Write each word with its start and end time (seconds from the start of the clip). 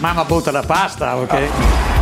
Mamma 0.00 0.24
butta 0.24 0.52
la 0.52 0.62
pasta, 0.62 1.16
ok? 1.16 1.97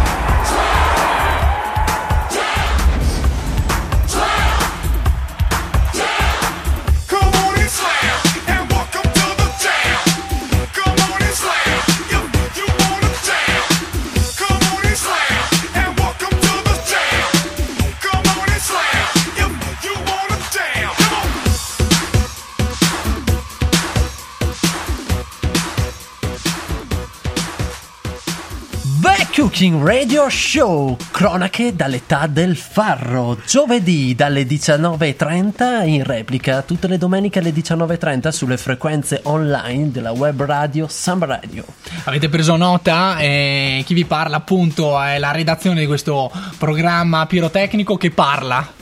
The 29.57 29.63
Cooking 29.63 29.87
Radio 29.87 30.29
Show, 30.29 30.99
cronache 31.11 31.75
dall'età 31.75 32.27
del 32.27 32.57
farro, 32.57 33.39
giovedì 33.47 34.15
dalle 34.15 34.43
19.30 34.43 35.87
in 35.87 36.05
replica, 36.05 36.61
tutte 36.61 36.87
le 36.87 36.99
domeniche 36.99 37.39
alle 37.39 37.53
19.30 37.53 38.29
sulle 38.29 38.59
frequenze 38.59 39.21
online 39.25 39.91
della 39.91 40.11
web 40.11 40.43
radio 40.45 40.89
Samba 40.89 41.25
Radio. 41.25 41.65
Avete 42.05 42.29
preso 42.29 42.57
nota? 42.57 43.17
Eh, 43.19 43.83
chi 43.87 43.95
vi 43.95 44.05
parla 44.05 44.37
appunto 44.37 45.01
è 45.01 45.19
la 45.19 45.33
redazione 45.33 45.81
di 45.81 45.87
questo 45.87 46.31
programma 46.59 47.25
pirotecnico 47.25 47.97
che 47.97 48.11
parla. 48.11 48.76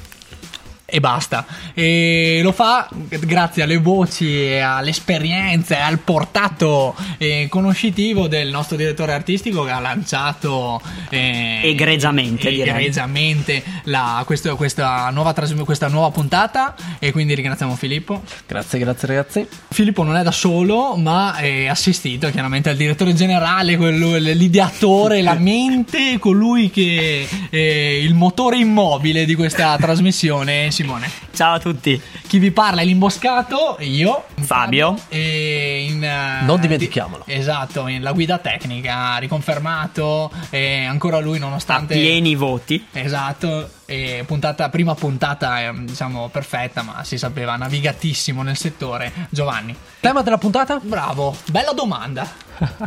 E 0.87 1.01
basta. 1.01 1.47
E 1.73 2.41
lo 2.43 2.53
fa 2.53 2.89
grazie 2.93 3.63
alle 3.63 3.79
voci, 3.79 4.45
e 4.47 4.59
all'esperienza 4.61 5.77
e 5.79 5.81
al 5.81 5.99
portato 5.99 6.95
eh, 7.19 7.47
conoscitivo 7.49 8.29
del 8.29 8.51
nostro 8.51 8.77
direttore 8.77 9.13
artistico 9.15 9.65
che 9.65 9.71
ha 9.71 9.81
lanciato 9.81 10.81
eh, 11.09 11.61
Egregiamente, 11.65 12.49
egregiamente 12.51 13.63
la- 13.85 14.23
questo- 14.27 14.55
questa, 14.57 15.09
nuova 15.11 15.33
trasm- 15.33 15.63
questa 15.65 15.89
nuova 15.89 16.11
puntata. 16.11 16.75
E 16.99 17.13
quindi 17.13 17.35
ringraziamo 17.35 17.75
Filippo. 17.77 18.23
Grazie, 18.47 18.79
grazie 18.79 19.09
ragazzi. 19.09 19.49
Filippo 19.71 20.03
non 20.03 20.17
è 20.17 20.23
da 20.23 20.31
solo, 20.33 20.97
ma 20.97 21.37
è 21.37 21.67
assistito 21.67 22.31
chiaramente 22.31 22.69
al 22.69 22.77
direttore 22.77 23.15
generale, 23.15 23.77
quello- 23.79 24.17
l'ideatore, 24.17 25.23
la 25.23 25.35
mente, 25.35 26.19
colui 26.19 26.71
che 26.71 27.27
è 27.51 27.57
il 27.57 28.15
motore 28.15 28.59
immobile 28.59 29.25
di 29.25 29.35
questa 29.35 29.77
trasmissione, 29.79 30.71
Simone. 30.75 31.09
Ciao 31.33 31.55
a 31.55 31.59
tutti. 31.61 32.01
Chi 32.27 32.39
vi 32.39 32.51
parla 32.51 32.81
è 32.83 32.85
l'imboscato, 32.85 33.77
io, 33.81 34.25
Fabio. 34.41 34.97
E 35.09 35.87
in, 35.89 36.03
eh, 36.03 36.43
Non 36.45 36.61
dimentichiamolo. 36.61 37.23
di- 37.27 37.33
esatto, 37.33 37.87
in 37.87 38.03
la 38.03 38.13
guida 38.13 38.39
tecnica, 38.39 39.17
riconfermato, 39.19 40.31
e 40.51 40.85
ancora 40.85 41.21
lui 41.21 41.37
A 41.37 41.41
nonostante... 41.41 41.95
pieni 41.95 42.35
voti. 42.35 42.85
Esatto, 42.93 43.71
e 43.87 44.25
puntata, 44.27 44.69
prima 44.69 44.95
puntata 44.95 45.61
eh, 45.61 45.73
diciamo 45.85 46.29
perfetta, 46.29 46.83
ma 46.83 47.05
si 47.05 47.19
sapeva 47.19 47.55
navigatissimo 47.57 48.43
nel 48.43 48.57
settore. 48.57 49.13
Giovanni. 49.31 49.75
Tema 50.01 50.23
della 50.23 50.39
puntata? 50.39 50.81
Bravo, 50.83 51.37
bella 51.51 51.73
domanda. 51.73 52.29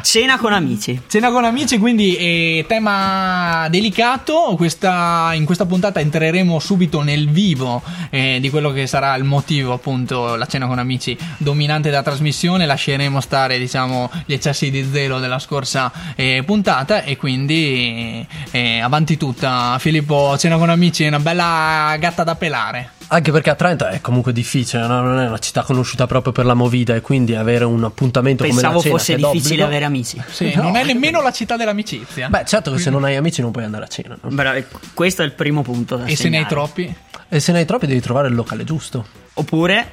Cena 0.01 0.37
con 0.37 0.53
amici. 0.53 1.01
Cena 1.07 1.31
con 1.31 1.43
amici, 1.43 1.77
quindi 1.77 2.15
eh, 2.15 2.65
tema 2.67 3.67
delicato. 3.69 4.53
Questa- 4.55 5.31
in 5.33 5.45
questa 5.45 5.65
puntata 5.65 5.99
entreremo 5.99 6.59
subito 6.59 7.01
nel 7.01 7.29
vivo 7.29 7.81
eh, 8.09 8.37
di 8.39 8.49
quello 8.49 8.71
che 8.71 8.87
sarà 8.87 9.15
il 9.15 9.23
motivo, 9.23 9.73
appunto, 9.73 10.35
la 10.35 10.45
cena 10.45 10.67
con 10.67 10.79
amici 10.79 11.17
dominante 11.37 11.89
della 11.89 12.03
trasmissione. 12.03 12.65
Lasceremo 12.65 13.19
stare, 13.21 13.57
diciamo, 13.57 14.09
gli 14.25 14.33
eccessi 14.33 14.71
di 14.71 14.87
zelo 14.91 15.19
della 15.19 15.39
scorsa 15.39 15.91
eh, 16.15 16.43
puntata. 16.45 17.03
E 17.03 17.17
quindi 17.17 18.25
eh, 18.51 18.79
avanti 18.79 19.17
tutta. 19.17 19.77
Filippo, 19.79 20.37
cena 20.37 20.57
con 20.57 20.69
amici 20.69 21.03
è 21.03 21.07
una 21.07 21.19
bella 21.19 21.95
gatta 21.99 22.23
da 22.23 22.35
pelare. 22.35 22.91
Anche 23.09 23.31
perché 23.31 23.49
a 23.49 23.55
Trento 23.55 23.87
è 23.87 24.01
comunque 24.01 24.33
difficile, 24.33 24.85
no? 24.85 24.99
non 24.99 25.19
è 25.19 25.27
una 25.27 25.37
città 25.37 25.63
conosciuta 25.63 26.05
proprio 26.07 26.33
per 26.33 26.45
la 26.45 26.55
movida 26.55 26.93
e 26.93 26.99
quindi 26.99 27.35
avere 27.35 27.63
un 27.63 27.85
appuntamento 27.85 28.43
come 28.43 28.53
Pensavo 28.53 28.75
la 28.75 28.81
cena 28.81 28.97
fosse 28.97 29.15
che 29.15 29.21
difficile 29.57 29.63
d'obbligo- 29.63 29.65
avere 29.65 29.85
amici. 29.85 30.21
Sì, 30.29 30.53
No. 30.55 30.63
non 30.63 30.75
è 30.75 30.83
nemmeno 30.83 31.21
la 31.21 31.31
città 31.31 31.57
dell'amicizia. 31.57 32.29
Beh, 32.29 32.45
certo 32.45 32.71
che 32.71 32.79
se 32.79 32.89
non 32.89 33.03
hai 33.03 33.15
amici 33.15 33.41
non 33.41 33.51
puoi 33.51 33.63
andare 33.65 33.85
a 33.85 33.87
cena. 33.87 34.17
no? 34.21 34.29
Bra- 34.29 34.55
questo 34.93 35.21
è 35.21 35.25
il 35.25 35.33
primo 35.33 35.61
punto 35.61 35.97
da 35.97 36.05
e 36.05 36.15
se 36.15 36.29
ne 36.29 36.37
hai 36.37 36.43
segnare. 36.45 36.47
troppi? 36.67 36.95
E 37.29 37.39
se 37.39 37.51
ne 37.51 37.59
hai 37.59 37.65
troppi 37.65 37.87
devi 37.87 37.99
trovare 38.01 38.27
il 38.29 38.35
locale 38.35 38.63
giusto. 38.63 39.05
Oppure 39.33 39.91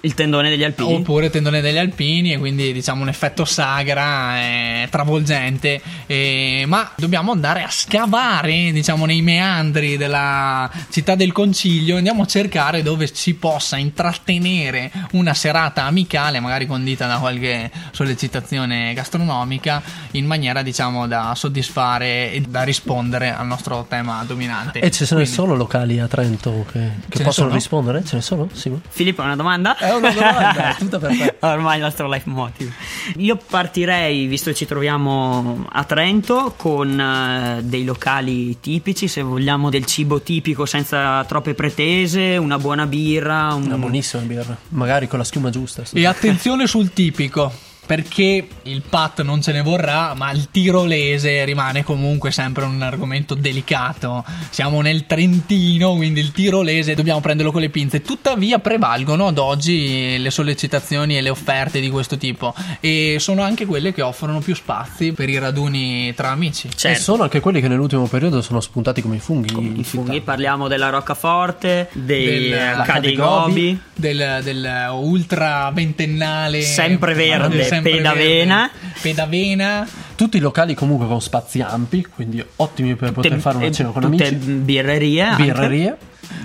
il 0.00 0.14
tendone 0.14 0.48
degli 0.48 0.64
alpini. 0.64 0.94
Oppure 0.94 1.30
tendone 1.30 1.60
degli 1.60 1.78
alpini 1.78 2.32
e 2.32 2.38
quindi 2.38 2.72
diciamo 2.72 3.02
un 3.02 3.08
effetto 3.08 3.44
sagra 3.44 4.38
eh, 4.38 4.88
travolgente 4.90 5.80
eh, 6.06 6.64
ma 6.66 6.90
dobbiamo 6.96 7.32
andare 7.32 7.62
a 7.62 7.70
scavare 7.70 8.70
diciamo 8.72 9.04
nei 9.06 9.22
meandri 9.22 9.96
della 9.96 10.70
città 10.90 11.14
del 11.14 11.32
concilio 11.32 11.96
andiamo 11.96 12.22
a 12.22 12.26
cercare 12.26 12.82
dove 12.82 13.08
si 13.12 13.34
possa 13.34 13.76
intrattenere 13.76 14.90
una 15.12 15.34
serata 15.34 15.84
amicale 15.84 16.40
magari 16.40 16.66
condita 16.66 17.06
da 17.06 17.18
qualche 17.18 17.70
sollecitazione 17.90 18.92
gastronomica 18.94 19.82
in 20.12 20.26
maniera 20.26 20.62
diciamo 20.62 21.06
da 21.06 21.32
soddisfare 21.34 22.32
e 22.32 22.40
da 22.48 22.62
rispondere 22.62 23.34
al 23.34 23.46
nostro 23.46 23.84
tema 23.88 24.24
dominante 24.26 24.78
E 24.80 24.90
ci 24.90 25.04
sono 25.04 25.20
Quindi- 25.20 25.36
solo 25.36 25.54
locali 25.54 25.98
a 25.98 26.06
Trento 26.06 26.64
che, 26.70 26.78
che 27.08 27.12
Ce 27.12 27.18
ne 27.18 27.24
possono 27.24 27.32
sono? 27.32 27.52
rispondere? 27.54 28.04
Ce 28.04 28.16
ne 28.16 28.22
sono? 28.22 28.48
Sì. 28.52 28.72
Filippo, 28.88 29.22
una 29.22 29.36
domanda? 29.36 29.75
È 29.78 29.92
una 29.92 30.10
domanda, 30.10 30.74
è 30.74 30.76
tutta 30.78 30.98
per 30.98 31.16
te. 31.16 31.34
Ormai 31.46 31.76
il 31.76 31.82
nostro 31.82 32.08
life 32.08 32.28
motive. 32.28 32.72
Io 33.16 33.36
partirei, 33.36 34.26
visto 34.26 34.50
che 34.50 34.56
ci 34.56 34.66
troviamo 34.66 35.66
a 35.70 35.84
Trento, 35.84 36.54
con 36.56 36.98
eh, 36.98 37.62
dei 37.62 37.84
locali 37.84 38.58
tipici, 38.60 39.08
se 39.08 39.22
vogliamo 39.22 39.68
del 39.70 39.84
cibo 39.84 40.20
tipico 40.20 40.66
senza 40.66 41.24
troppe 41.24 41.54
pretese, 41.54 42.36
una 42.36 42.58
buona 42.58 42.86
birra, 42.86 43.52
un... 43.54 43.64
Una 43.64 43.76
buonissima 43.76 44.22
birra, 44.22 44.56
magari 44.70 45.08
con 45.08 45.18
la 45.18 45.24
schiuma 45.24 45.50
giusta. 45.50 45.82
E 45.92 46.06
attenzione 46.06 46.66
sul 46.66 46.92
tipico. 46.92 47.65
Perché 47.86 48.46
il 48.64 48.82
pat 48.88 49.22
non 49.22 49.40
ce 49.40 49.52
ne 49.52 49.62
vorrà, 49.62 50.12
ma 50.14 50.32
il 50.32 50.48
tirolese 50.50 51.44
rimane 51.44 51.84
comunque 51.84 52.32
sempre 52.32 52.64
un 52.64 52.82
argomento 52.82 53.34
delicato. 53.34 54.24
Siamo 54.50 54.80
nel 54.80 55.06
Trentino, 55.06 55.94
quindi 55.94 56.18
il 56.20 56.32
tirolese 56.32 56.94
dobbiamo 56.94 57.20
prenderlo 57.20 57.52
con 57.52 57.60
le 57.60 57.68
pinze. 57.68 58.02
Tuttavia 58.02 58.58
prevalgono 58.58 59.28
ad 59.28 59.38
oggi 59.38 60.18
le 60.18 60.30
sollecitazioni 60.30 61.16
e 61.16 61.20
le 61.20 61.30
offerte 61.30 61.78
di 61.80 61.88
questo 61.88 62.16
tipo. 62.18 62.54
E 62.80 63.18
sono 63.20 63.42
anche 63.42 63.66
quelle 63.66 63.92
che 63.94 64.02
offrono 64.02 64.40
più 64.40 64.54
spazi 64.56 65.12
per 65.12 65.28
i 65.28 65.38
raduni 65.38 66.12
tra 66.14 66.30
amici. 66.30 66.66
E 66.66 66.70
Certo. 66.76 67.00
sono 67.02 67.22
anche 67.22 67.38
quelli 67.40 67.60
che 67.60 67.68
nell'ultimo 67.68 68.06
periodo 68.08 68.42
sono 68.42 68.60
spuntati 68.60 69.00
come 69.00 69.16
i 69.16 69.20
funghi. 69.20 69.52
in 69.56 69.64
I 69.72 69.84
città. 69.84 69.88
funghi, 69.88 70.20
parliamo 70.22 70.66
della 70.68 70.88
Roccaforte, 70.90 71.88
dei 71.92 72.48
Del- 72.48 72.82
Cadegobi, 72.84 73.80
del, 73.94 74.40
del 74.42 74.88
ultra 74.92 75.70
ventennale 75.72 76.62
Sempre 76.62 77.14
verde, 77.14 77.62
sempre 77.82 77.92
pedavena. 77.92 78.70
verde, 78.72 78.98
pedavena 79.00 79.88
Tutti 80.16 80.36
i 80.38 80.40
locali 80.40 80.74
comunque 80.74 81.06
con 81.06 81.20
spazi 81.20 81.60
ampi, 81.60 82.04
quindi 82.04 82.42
ottimi 82.56 82.94
per 82.94 83.12
poter 83.12 83.30
tutte- 83.32 83.42
fare 83.42 83.56
una 83.58 83.66
e 83.66 83.72
cena 83.72 83.90
con 83.90 84.02
tutte 84.02 84.26
amici. 84.28 84.46
birrerie. 84.52 85.20
anche. 85.22 85.98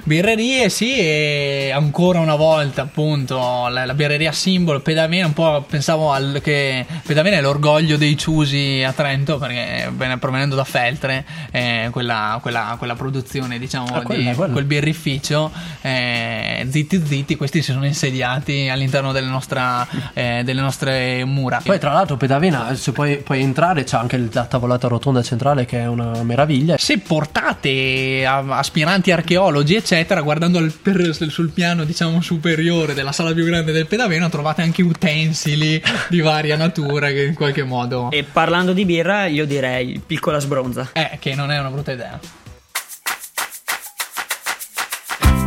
Birrerie. 0.04 0.70
Sì, 0.70 0.98
e 0.98 1.72
ancora 1.74 2.20
una 2.20 2.36
volta, 2.36 2.82
appunto, 2.82 3.68
la, 3.70 3.86
la 3.86 3.94
birreria 3.94 4.32
simbolo, 4.32 4.80
Pedavena, 4.80 5.28
un 5.28 5.34
po' 5.34 5.64
pensavo 5.70 6.12
al, 6.12 6.40
che 6.44 6.86
Pedavena 7.06 7.38
è 7.38 7.42
l'orgoglio 7.42 7.98
dei 7.98 8.18
ciusi 8.18 8.84
a 8.86 8.92
Trento, 8.94 9.38
perché 9.38 9.92
provenendo 10.20 10.56
da 10.56 10.64
Feltre, 10.64 11.24
eh, 11.52 11.90
quella, 11.92 12.40
quella- 12.42 12.76
quella 12.78 12.96
produzione, 12.96 13.60
diciamo, 13.60 13.86
Ah, 13.94 14.02
quella, 14.02 14.32
di 14.32 14.52
quel 14.52 14.64
birrificio, 14.66 15.52
eh, 15.82 16.66
zitti 16.70 17.04
zitti, 17.06 17.36
questi 17.36 17.62
si 17.62 17.72
sono 17.72 17.86
insediati 17.86 18.70
all'interno 18.70 19.12
delle, 19.12 19.28
nostra- 19.28 19.88
eh, 20.14 20.42
delle 20.44 20.62
nostre 20.62 21.24
mura. 21.26 21.62
Poi 21.64 21.80
tra 21.80 21.92
l'altro 21.94 22.18
Pedavena, 22.18 22.74
se 22.76 22.92
puoi, 22.92 23.18
puoi 23.18 23.42
entrare, 23.42 23.84
c'è 23.84 23.98
anche 23.98 24.30
la 24.32 24.46
tavolata 24.46 24.88
rotonda 24.88 25.22
centrale 25.22 25.66
che 25.66 25.80
è 25.80 25.88
una 25.88 26.24
meraviglia. 26.24 26.76
se 26.78 26.98
portate 26.98 28.26
aspiranti 28.26 29.12
archeologi 29.12 29.76
eccetera 29.76 29.90
guardando 30.22 30.58
al- 30.58 30.72
per- 30.82 31.14
sul 31.30 31.50
piano 31.52 31.84
diciamo 31.84 32.22
superiore 32.22 32.94
della 32.94 33.12
sala 33.12 33.34
più 33.34 33.44
grande 33.46 33.72
del 33.72 33.88
Pedaveno 33.88 34.30
trovate 34.30 34.62
anche 34.62 34.82
utensili 34.82 35.82
di 36.10 36.20
varia 36.22 36.56
natura 36.56 37.08
che 37.10 37.24
in 37.26 37.34
qualche 37.34 37.64
modo 37.64 38.10
E 38.12 38.24
parlando 38.24 38.74
di 38.74 38.86
birra, 38.86 39.26
io 39.26 39.46
direi 39.46 40.02
piccola 40.06 40.40
sbronza. 40.40 40.90
eh, 40.94 41.18
che 41.20 41.36
non 41.36 41.52
è 41.52 41.60
una 41.60 41.70
brutta 41.70 41.92
idea. 41.92 42.20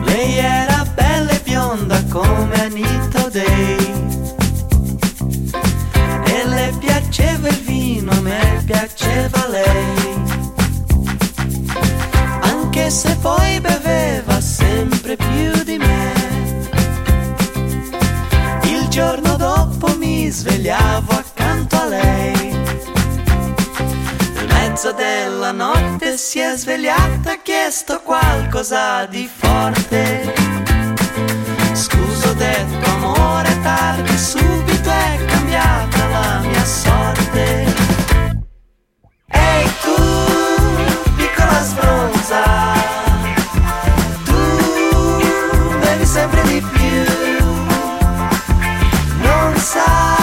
Lei 0.04 0.36
era 0.38 0.84
bella 0.94 1.30
e 1.30 1.40
bionda 1.42 2.02
come 2.10 2.54
Anita 2.60 3.28
Day 3.30 3.92
E 6.26 6.46
le 6.46 6.72
piaceva 6.78 7.48
il 7.48 7.56
vino, 7.64 8.10
a 8.12 8.20
me 8.20 8.62
piaceva 8.64 9.46
lei 9.48 10.22
Anche 12.84 12.96
se 12.96 13.16
poi 13.16 13.60
beveva 13.60 14.42
sempre 14.42 15.16
più 15.16 15.62
di 15.62 15.78
me 15.78 16.12
Il 18.64 18.88
giorno 18.88 19.36
dopo 19.36 19.96
mi 19.96 20.28
svegliavo 20.28 21.12
accanto 21.12 21.76
a 21.76 21.86
lei 21.86 22.54
mezzo 24.48 24.92
della 24.92 25.52
notte 25.52 26.18
si 26.18 26.40
è 26.40 26.54
svegliata 26.58 27.30
e 27.30 27.32
ha 27.32 27.38
chiesto 27.42 28.02
qualcosa 28.02 29.06
di 29.06 29.30
forte. 29.34 30.34
Scusa, 31.72 32.28
ho 32.28 32.34
detto 32.34 32.90
amore 32.90 33.60
tardi, 33.62 34.18
subito 34.18 34.90
è 34.90 35.24
cambiata 35.24 36.06
la 36.08 36.40
mia 36.40 36.64
sorte. 36.66 37.73
Non 49.64 50.13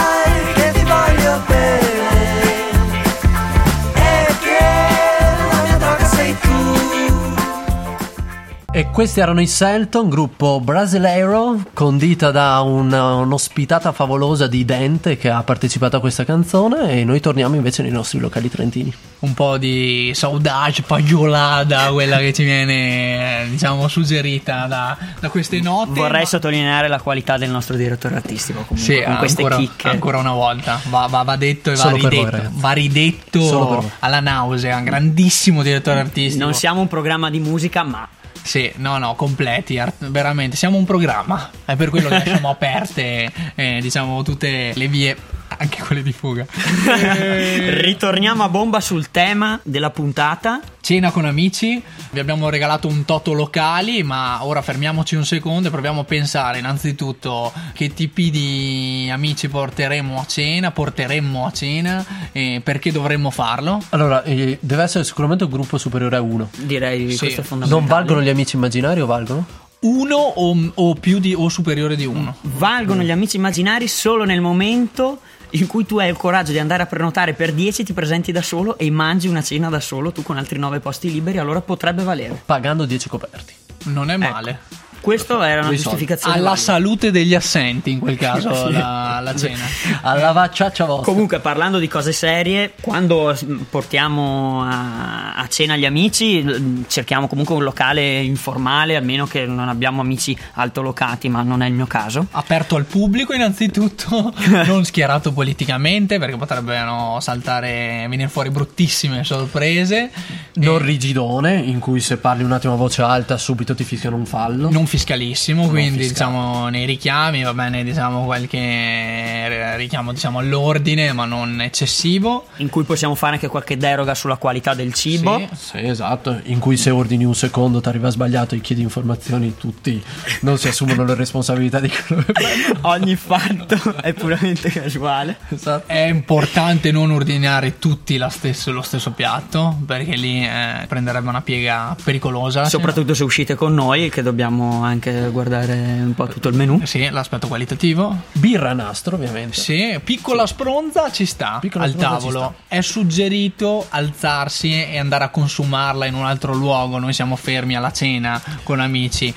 E 8.82 8.90
questi 8.90 9.20
erano 9.20 9.40
i 9.40 9.46
Selton, 9.46 10.08
gruppo 10.08 10.58
brasileiro, 10.58 11.56
condita 11.72 12.32
da 12.32 12.62
un- 12.62 12.92
un'ospitata 12.92 13.92
favolosa 13.92 14.48
di 14.48 14.64
Dente 14.64 15.16
che 15.16 15.30
ha 15.30 15.40
partecipato 15.44 15.98
a 15.98 16.00
questa 16.00 16.24
canzone 16.24 16.90
e 16.90 17.04
noi 17.04 17.20
torniamo 17.20 17.54
invece 17.54 17.82
nei 17.82 17.92
nostri 17.92 18.18
locali 18.18 18.50
trentini. 18.50 18.92
Un 19.20 19.34
po' 19.34 19.56
di 19.56 20.10
saudade 20.16 20.82
pagiolada, 20.84 21.90
quella 21.92 22.18
che 22.18 22.32
ci 22.32 22.42
viene, 22.42 23.46
diciamo, 23.50 23.86
suggerita 23.86 24.66
da, 24.66 24.98
da 25.20 25.28
queste 25.28 25.60
note. 25.60 25.92
Vorrei 26.00 26.22
ma- 26.22 26.26
sottolineare 26.26 26.88
la 26.88 27.00
qualità 27.00 27.36
del 27.38 27.50
nostro 27.50 27.76
direttore 27.76 28.16
artistico 28.16 28.64
comunque, 28.66 28.94
Sì, 28.96 29.00
con 29.00 29.16
queste 29.18 29.42
ancora, 29.42 29.60
chicche. 29.60 29.88
ancora 29.90 30.18
una 30.18 30.32
volta. 30.32 30.80
Va, 30.90 31.06
va- 31.08 31.22
va 31.22 31.36
detto 31.36 31.70
e 31.70 31.76
va 31.76 31.88
voi, 31.90 32.00
ridetto. 32.08 32.50
va 32.54 32.70
ridetto 32.72 33.92
alla 34.00 34.18
nausea. 34.18 34.80
Grandissimo 34.80 35.62
direttore 35.62 36.00
artistico. 36.00 36.42
Non 36.42 36.52
siamo 36.52 36.80
un 36.80 36.88
programma 36.88 37.30
di 37.30 37.38
musica, 37.38 37.84
ma 37.84 38.08
Sì, 38.42 38.70
no, 38.76 38.98
no, 38.98 39.14
completi, 39.14 39.78
art- 39.78 40.08
veramente. 40.08 40.56
Siamo 40.56 40.76
un 40.76 40.84
programma. 40.84 41.50
È 41.64 41.76
per 41.76 41.90
quello 41.90 42.08
che 42.08 42.18
lasciamo 42.24 42.50
aperte, 42.50 43.30
eh, 43.54 43.78
diciamo, 43.80 44.22
tutte 44.22 44.72
le 44.74 44.88
vie, 44.88 45.16
anche 45.62 45.82
quelle 45.82 46.02
di 46.02 46.12
fuga. 46.12 46.46
Eh, 46.92 47.80
ritorniamo 47.82 48.42
a 48.42 48.48
bomba 48.48 48.80
sul 48.80 49.10
tema 49.10 49.58
della 49.62 49.90
puntata. 49.90 50.60
Cena 50.80 51.10
con 51.10 51.24
amici, 51.24 51.82
vi 52.10 52.18
abbiamo 52.18 52.48
regalato 52.48 52.88
un 52.88 53.04
toto 53.04 53.32
locali, 53.32 54.02
ma 54.02 54.44
ora 54.44 54.62
fermiamoci 54.62 55.14
un 55.14 55.24
secondo 55.24 55.68
e 55.68 55.70
proviamo 55.70 56.00
a 56.00 56.04
pensare 56.04 56.58
innanzitutto 56.58 57.52
che 57.72 57.92
tipi 57.94 58.30
di 58.30 59.08
amici 59.12 59.48
porteremo 59.48 60.18
a 60.20 60.26
cena, 60.26 60.70
porteremmo 60.70 61.46
a 61.46 61.52
cena 61.52 62.04
e 62.32 62.60
perché 62.62 62.90
dovremmo 62.92 63.30
farlo. 63.30 63.80
Allora, 63.90 64.22
eh, 64.24 64.58
deve 64.60 64.82
essere 64.82 65.04
sicuramente 65.04 65.44
un 65.44 65.50
gruppo 65.50 65.78
superiore 65.78 66.16
a 66.16 66.20
uno. 66.20 66.50
Direi 66.56 67.10
Sì. 67.12 67.18
questo 67.18 67.40
è 67.40 67.44
fondamentale. 67.44 67.80
Non 67.80 67.88
valgono 67.88 68.22
gli 68.22 68.28
amici 68.28 68.56
immaginari 68.56 69.00
o 69.00 69.06
valgono? 69.06 69.46
Uno 69.80 70.16
o, 70.16 70.70
o 70.74 70.94
più 70.94 71.18
di 71.18 71.34
o 71.34 71.48
superiore 71.48 71.96
di 71.96 72.06
uno. 72.06 72.36
Valgono 72.42 73.02
gli 73.02 73.10
amici 73.10 73.36
immaginari 73.36 73.88
solo 73.88 74.24
nel 74.24 74.40
momento 74.40 75.20
in 75.52 75.66
cui 75.66 75.84
tu 75.84 75.98
hai 75.98 76.08
il 76.08 76.16
coraggio 76.16 76.52
di 76.52 76.58
andare 76.58 76.82
a 76.82 76.86
prenotare 76.86 77.34
per 77.34 77.52
10, 77.52 77.84
ti 77.84 77.92
presenti 77.92 78.32
da 78.32 78.42
solo 78.42 78.78
e 78.78 78.90
mangi 78.90 79.28
una 79.28 79.42
cena 79.42 79.68
da 79.68 79.80
solo, 79.80 80.12
tu 80.12 80.22
con 80.22 80.38
altri 80.38 80.58
9 80.58 80.80
posti 80.80 81.10
liberi, 81.10 81.38
allora 81.38 81.60
potrebbe 81.60 82.02
valere. 82.02 82.40
Pagando 82.44 82.84
10 82.84 83.08
coperti. 83.08 83.54
Non 83.84 84.10
è 84.10 84.16
male. 84.16 84.60
Questo 85.02 85.42
era 85.42 85.60
una 85.62 85.70
giustificazione. 85.70 86.34
Alla 86.36 86.44
valida. 86.50 86.62
salute 86.62 87.10
degli 87.10 87.34
assenti, 87.34 87.90
in 87.90 87.98
quel 87.98 88.16
caso, 88.16 88.54
Sì. 88.68 88.72
la, 88.72 89.20
la 89.22 89.34
cena. 89.34 89.64
Alla 90.02 90.32
vacciaccia 90.32 90.84
vostra. 90.84 91.12
Comunque, 91.12 91.40
parlando 91.40 91.78
di 91.78 91.88
cose 91.88 92.12
serie, 92.12 92.72
quando 92.80 93.36
portiamo 93.68 94.62
a, 94.62 95.34
a 95.34 95.46
cena 95.48 95.76
gli 95.76 95.84
amici, 95.84 96.84
cerchiamo 96.88 97.26
comunque 97.26 97.54
un 97.56 97.64
locale 97.64 98.20
informale, 98.20 98.94
almeno 98.96 99.26
che 99.26 99.44
non 99.44 99.68
abbiamo 99.68 100.00
amici 100.00 100.36
altolocati, 100.54 101.28
ma 101.28 101.42
non 101.42 101.62
è 101.62 101.66
il 101.66 101.74
mio 101.74 101.86
caso. 101.86 102.26
Aperto 102.30 102.76
al 102.76 102.84
pubblico, 102.84 103.32
innanzitutto, 103.32 104.32
non 104.66 104.84
schierato 104.84 105.32
politicamente, 105.32 106.18
perché 106.18 106.36
potrebbero 106.36 107.18
saltare, 107.20 108.06
venire 108.08 108.28
fuori 108.28 108.50
bruttissime 108.50 109.24
sorprese. 109.24 110.10
Non 110.54 110.80
E- 110.80 110.84
rigidone, 110.84 111.54
in 111.56 111.80
cui 111.80 111.98
se 112.00 112.18
parli 112.18 112.44
un 112.44 112.52
attimo 112.52 112.74
a 112.74 112.76
voce 112.76 113.02
alta 113.02 113.36
subito 113.36 113.74
ti 113.74 113.82
fischiano 113.84 114.14
un 114.16 114.26
fallo. 114.26 114.70
non 114.70 114.86
fiscalissimo, 114.92 115.68
quindi 115.68 116.02
fiscale. 116.04 116.30
diciamo 116.30 116.68
nei 116.68 116.84
richiami 116.84 117.42
va 117.42 117.54
bene 117.54 117.82
diciamo 117.82 118.26
qualche 118.26 119.76
richiamo 119.76 120.12
diciamo 120.12 120.38
all'ordine 120.38 121.12
ma 121.12 121.24
non 121.24 121.62
eccessivo. 121.62 122.48
In 122.56 122.68
cui 122.68 122.84
possiamo 122.84 123.14
fare 123.14 123.34
anche 123.34 123.48
qualche 123.48 123.78
deroga 123.78 124.14
sulla 124.14 124.36
qualità 124.36 124.74
del 124.74 124.92
cibo. 124.92 125.38
Sì. 125.38 125.48
Sì, 125.72 125.78
esatto. 125.78 126.38
In 126.44 126.58
cui 126.58 126.76
se 126.76 126.90
ordini 126.90 127.24
un 127.24 127.34
secondo 127.34 127.80
ti 127.80 127.88
arriva 127.88 128.10
sbagliato 128.10 128.54
e 128.54 128.60
chiedi 128.60 128.82
informazioni, 128.82 129.56
tutti 129.56 130.02
non 130.40 130.58
si 130.58 130.68
assumono 130.68 131.04
le 131.04 131.14
responsabilità 131.14 131.80
di 131.80 131.88
quello 131.88 132.24
che. 132.24 132.76
Ogni 132.82 133.16
fatto 133.16 133.96
è 134.02 134.12
puramente 134.12 134.68
casuale. 134.70 135.38
Esatto. 135.48 135.90
È 135.90 136.00
importante 136.00 136.92
non 136.92 137.10
ordinare 137.10 137.78
tutti 137.78 138.18
la 138.18 138.28
stesso- 138.28 138.72
lo 138.72 138.82
stesso 138.82 139.12
piatto 139.12 139.78
perché 139.86 140.16
lì 140.16 140.44
eh, 140.44 140.84
prenderebbe 140.86 141.30
una 141.30 141.40
piega 141.40 141.96
pericolosa. 142.02 142.66
Soprattutto 142.66 143.14
se 143.14 143.24
uscite 143.24 143.54
con 143.54 143.72
noi, 143.72 144.10
che 144.10 144.22
dobbiamo 144.22 144.81
anche 144.82 145.28
guardare 145.30 145.74
un 145.74 146.14
po' 146.14 146.26
tutto 146.26 146.48
il 146.48 146.54
menù. 146.54 146.80
Sì, 146.84 147.08
l'aspetto 147.10 147.48
qualitativo. 147.48 148.16
Birra 148.32 148.72
nastro, 148.72 149.16
ovviamente. 149.16 149.56
Sì, 149.56 149.98
piccola 150.02 150.46
spronza 150.46 151.10
ci 151.10 151.26
sta 151.26 151.58
Piccola 151.60 151.84
al 151.84 151.94
tavolo. 151.94 152.54
È 152.66 152.80
suggerito 152.80 153.86
alzarsi 153.88 154.72
e 154.72 154.98
andare 154.98 155.24
a 155.24 155.28
consumarla 155.28 156.06
in 156.06 156.14
un 156.14 156.24
altro 156.24 156.54
luogo. 156.54 156.98
Noi 156.98 157.12
siamo 157.12 157.36
fermi 157.36 157.76
alla 157.76 157.92
cena 157.92 158.40
con 158.62 158.80
amici. 158.80 159.34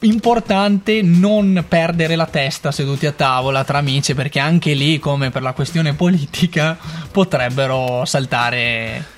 Importante 0.00 1.02
non 1.02 1.64
perdere 1.66 2.14
la 2.14 2.26
testa 2.26 2.70
seduti 2.70 3.06
a 3.06 3.12
tavola 3.12 3.64
tra 3.64 3.78
amici 3.78 4.14
perché 4.14 4.38
anche 4.38 4.72
lì, 4.74 5.00
come 5.00 5.30
per 5.30 5.42
la 5.42 5.52
questione 5.52 5.94
politica, 5.94 6.78
potrebbero 7.10 8.04
saltare. 8.04 9.16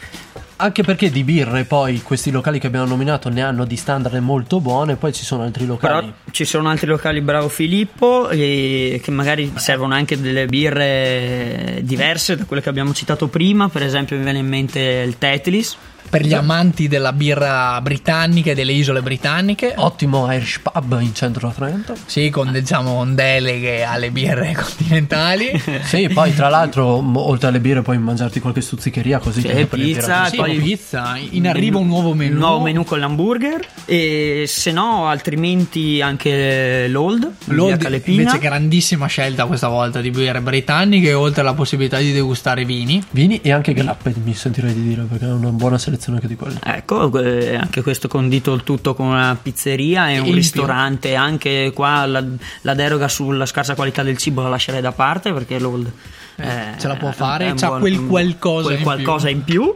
Anche 0.63 0.83
perché 0.83 1.11
di 1.11 1.25
birre 1.25 1.65
poi 1.65 2.03
questi 2.03 2.31
locali 2.31 2.59
che 2.59 2.67
abbiamo 2.67 2.85
nominato 2.85 3.31
ne 3.31 3.41
hanno 3.41 3.65
di 3.65 3.77
standard 3.77 4.15
molto 4.17 4.61
buone, 4.61 4.97
poi 4.97 5.11
ci 5.11 5.25
sono 5.25 5.43
altri 5.43 5.65
Però 5.65 5.95
locali. 5.95 6.13
ci 6.33 6.45
sono 6.45 6.69
altri 6.69 6.87
locali, 6.87 7.23
bravo 7.23 7.49
Filippo, 7.49 8.29
che 8.31 9.03
magari 9.07 9.51
servono 9.57 9.95
anche 9.95 10.21
delle 10.21 10.45
birre 10.45 11.81
diverse 11.81 12.37
da 12.37 12.45
quelle 12.45 12.61
che 12.61 12.69
abbiamo 12.69 12.93
citato 12.93 13.29
prima. 13.29 13.71
Per 13.71 13.83
esempio, 13.83 14.19
mi 14.19 14.23
viene 14.23 14.41
in 14.41 14.49
mente 14.49 14.81
il 14.81 15.17
Tetlis. 15.17 15.79
Per 16.11 16.27
gli 16.27 16.35
amanti 16.35 16.89
della 16.89 17.13
birra 17.13 17.81
britannica 17.81 18.51
e 18.51 18.55
delle 18.57 18.73
isole 18.73 19.01
britanniche, 19.01 19.75
Ottimo 19.77 20.31
Irish 20.33 20.59
Pub 20.59 20.99
in 21.01 21.15
centro 21.15 21.47
a 21.47 21.53
Trento. 21.53 21.95
sì, 22.05 22.31
con 22.31 22.51
diciamo 22.51 22.95
con 22.97 23.15
deleghe 23.15 23.85
alle 23.85 24.11
birre 24.11 24.53
continentali. 24.61 25.53
Sì, 25.85 26.09
poi 26.09 26.35
tra 26.35 26.49
l'altro, 26.49 26.85
oltre 27.17 27.47
alle 27.47 27.61
birre, 27.61 27.83
puoi 27.83 27.99
mangiarti 27.99 28.41
qualche 28.41 28.61
stuzzicheria 28.61 29.21
così 29.21 29.41
per 29.43 29.69
pizza, 29.69 30.25
Sì, 30.27 30.37
poi- 30.37 30.59
pizza. 30.59 31.17
In 31.31 31.47
arrivo 31.47 31.79
un 31.79 31.87
nuovo 31.87 32.13
menù. 32.13 32.33
Un 32.33 32.39
nuovo 32.41 32.65
menù 32.65 32.83
con 32.83 32.99
l'hamburger. 32.99 33.65
E 33.85 34.47
se 34.49 34.73
no, 34.73 35.07
altrimenti 35.07 36.03
anche 36.03 36.89
l'Old. 36.89 37.31
L'Old 37.45 38.03
invece 38.07 38.39
grandissima 38.41 39.07
scelta 39.07 39.45
questa 39.47 39.69
volta 39.69 40.01
di 40.01 40.11
birre 40.11 40.41
britanniche 40.41 41.13
oltre 41.13 41.43
alla 41.43 41.55
possibilità 41.55 41.99
di 41.99 42.11
degustare 42.11 42.65
vini. 42.65 43.01
Vini 43.11 43.41
e 43.43 43.53
anche 43.53 43.73
grappe, 43.75 44.13
mi 44.25 44.35
sentirei 44.35 44.75
di 44.75 44.83
dire, 44.83 45.03
perché 45.03 45.27
è 45.27 45.31
una 45.33 45.51
buona 45.51 45.79
selezione 45.79 45.99
anche 46.17 46.27
di 46.29 46.37
quelle. 46.37 46.59
Ecco, 46.65 47.17
eh, 47.23 47.55
anche 47.57 47.83
questo 47.83 48.09
condito 48.09 48.53
il 48.55 48.63
tutto 48.65 48.95
con 48.95 49.07
una 49.07 49.37
pizzeria 49.41 50.09
e 50.11 50.19
un 50.19 50.25
più. 50.25 50.35
ristorante. 50.35 51.15
Anche 51.15 51.73
qua 51.75 52.07
la, 52.07 52.25
la 52.63 52.75
deroga 52.75 53.09
sulla 53.09 53.47
scarsa 53.47 53.75
qualità 53.75 54.03
del 54.03 54.17
cibo 54.17 54.43
la 54.43 54.49
lascerei 54.49 54.81
da 54.81 54.93
parte 54.93 55.33
perché 55.33 55.59
l'Old 55.59 55.91
Eh, 56.37 56.47
eh, 56.49 56.79
ce 56.79 56.89
la 56.89 56.97
può 56.97 57.13
fare, 57.13 57.53
c'ha 57.55 57.67
buon- 57.69 57.81
quel 57.81 58.07
qualcosa 58.07 58.67
quel 58.69 58.77
in 58.79 58.83
qualcosa 58.83 59.27
più. 59.27 59.37
in 59.37 59.45
più. 59.45 59.73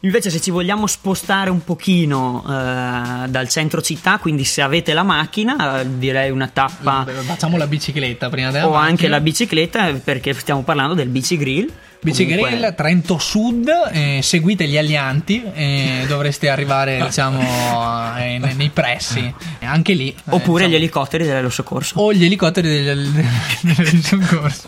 Invece, 0.00 0.30
se 0.30 0.40
ci 0.40 0.52
vogliamo 0.52 0.86
spostare 0.86 1.50
un 1.50 1.64
pochino 1.64 2.44
eh, 2.46 3.28
dal 3.28 3.48
centro 3.48 3.80
città, 3.82 4.18
quindi 4.18 4.44
se 4.44 4.62
avete 4.62 4.92
la 4.92 5.02
macchina, 5.02 5.82
direi 5.82 6.30
una 6.30 6.48
tappa 6.52 7.04
Facciamo 7.24 7.56
la 7.56 7.66
bicicletta 7.66 8.28
prima 8.28 8.50
della 8.52 8.68
o 8.68 8.74
anche 8.74 8.90
macchina. 8.92 9.10
la 9.10 9.20
bicicletta, 9.20 9.92
perché 9.94 10.32
stiamo 10.34 10.62
parlando 10.62 10.94
del 10.94 11.08
bici 11.08 11.36
Comunque- 12.00 12.74
Trento 12.74 13.18
Sud, 13.18 13.68
eh, 13.92 14.20
seguite 14.22 14.66
gli 14.66 14.76
alianti 14.78 15.42
e 15.54 16.04
dovreste 16.06 16.48
arrivare 16.48 17.00
diciamo 17.04 17.40
eh, 18.18 18.38
nei 18.54 18.70
pressi. 18.70 19.32
E 19.66 19.68
anche 19.68 19.94
lì. 19.94 20.08
eh, 20.10 20.14
Oppure 20.30 20.62
gli 20.64 20.66
diciamo, 20.68 20.76
elicotteri 20.76 21.24
dello 21.26 21.50
soccorso. 21.50 21.98
o 21.98 22.12
gli 22.12 22.24
elicotteri 22.24 22.84
del, 22.84 23.10
del, 23.10 23.74
del 23.74 24.04
soccorso. 24.04 24.66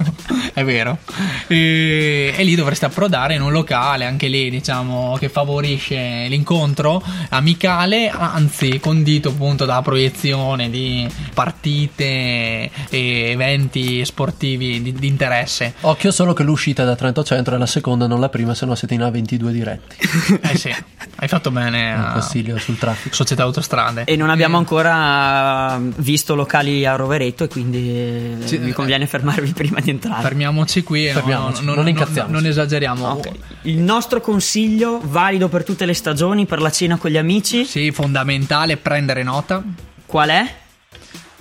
è 0.52 0.64
vero. 0.64 0.98
E, 1.46 2.34
e 2.36 2.42
lì 2.44 2.54
dovresti 2.56 2.84
approdare 2.84 3.34
in 3.34 3.42
un 3.42 3.52
locale, 3.52 4.04
anche 4.04 4.26
lì, 4.26 4.50
diciamo, 4.50 5.16
che 5.18 5.28
favorisce 5.28 6.26
l'incontro 6.28 7.02
amicale, 7.30 8.08
anzi, 8.10 8.80
condito 8.80 9.28
appunto 9.28 9.64
da 9.64 9.80
proiezione 9.82 10.68
di 10.68 11.06
partite 11.32 12.70
e 12.90 13.30
eventi 13.30 14.04
sportivi 14.04 14.82
di, 14.82 14.92
di 14.92 15.06
interesse. 15.06 15.74
Occhio 15.82 16.10
solo 16.10 16.32
che 16.32 16.42
l'uscita 16.42 16.84
da 16.84 16.96
Trento 16.96 17.22
Centro 17.22 17.54
è 17.54 17.58
la 17.58 17.66
seconda, 17.66 18.06
non 18.06 18.18
la 18.20 18.28
prima, 18.28 18.54
se 18.54 18.66
no 18.66 18.74
siete 18.74 18.94
in 18.94 19.00
A22 19.00 19.50
diretti. 19.50 19.96
Eh 20.42 20.56
sì, 20.56 20.74
hai 21.16 21.28
fatto 21.28 21.50
bene 21.50 21.92
Un 21.94 22.00
a 22.00 22.12
consiglio 22.12 22.58
sul 22.58 22.78
traffico. 22.78 23.14
Società 23.14 23.42
Autostrade. 23.44 24.04
E 24.04 24.16
non 24.16 24.30
abbiamo 24.30 24.56
Eh, 24.56 24.60
ancora 24.90 25.80
visto 25.96 26.34
locali 26.34 26.84
a 26.86 26.96
Rovereto 26.96 27.44
e 27.44 27.48
quindi 27.48 27.88
eh, 27.90 28.36
Sì, 28.44 28.56
vi 28.58 28.70
eh, 28.70 28.72
conviene 28.72 29.06
fermarvi 29.06 29.52
prima 29.54 29.80
di 29.80 29.90
entrare. 29.90 30.22
Fermiamoci 30.22 30.82
qui 30.82 31.08
e 31.08 31.12
Fermiamoci, 31.12 31.60
no- 31.62 31.70
no- 31.70 31.74
non 31.76 31.84
no- 31.84 31.90
incazziamoci. 31.90 32.32
non 32.32 32.46
esageriamo. 32.46 33.06
Ok. 33.08 33.30
Il 33.62 33.78
nostro 33.78 34.20
consiglio, 34.20 35.00
valido 35.04 35.48
per 35.48 35.64
tutte 35.64 35.84
le 35.86 35.94
stagioni, 35.94 36.46
per 36.46 36.60
la 36.60 36.70
cena 36.70 36.96
con 36.96 37.10
gli 37.10 37.16
amici, 37.16 37.64
Sì, 37.64 37.90
fondamentale 37.90 38.76
prendere 38.76 39.22
nota. 39.22 39.62
qual 40.06 40.28
è? 40.30 40.54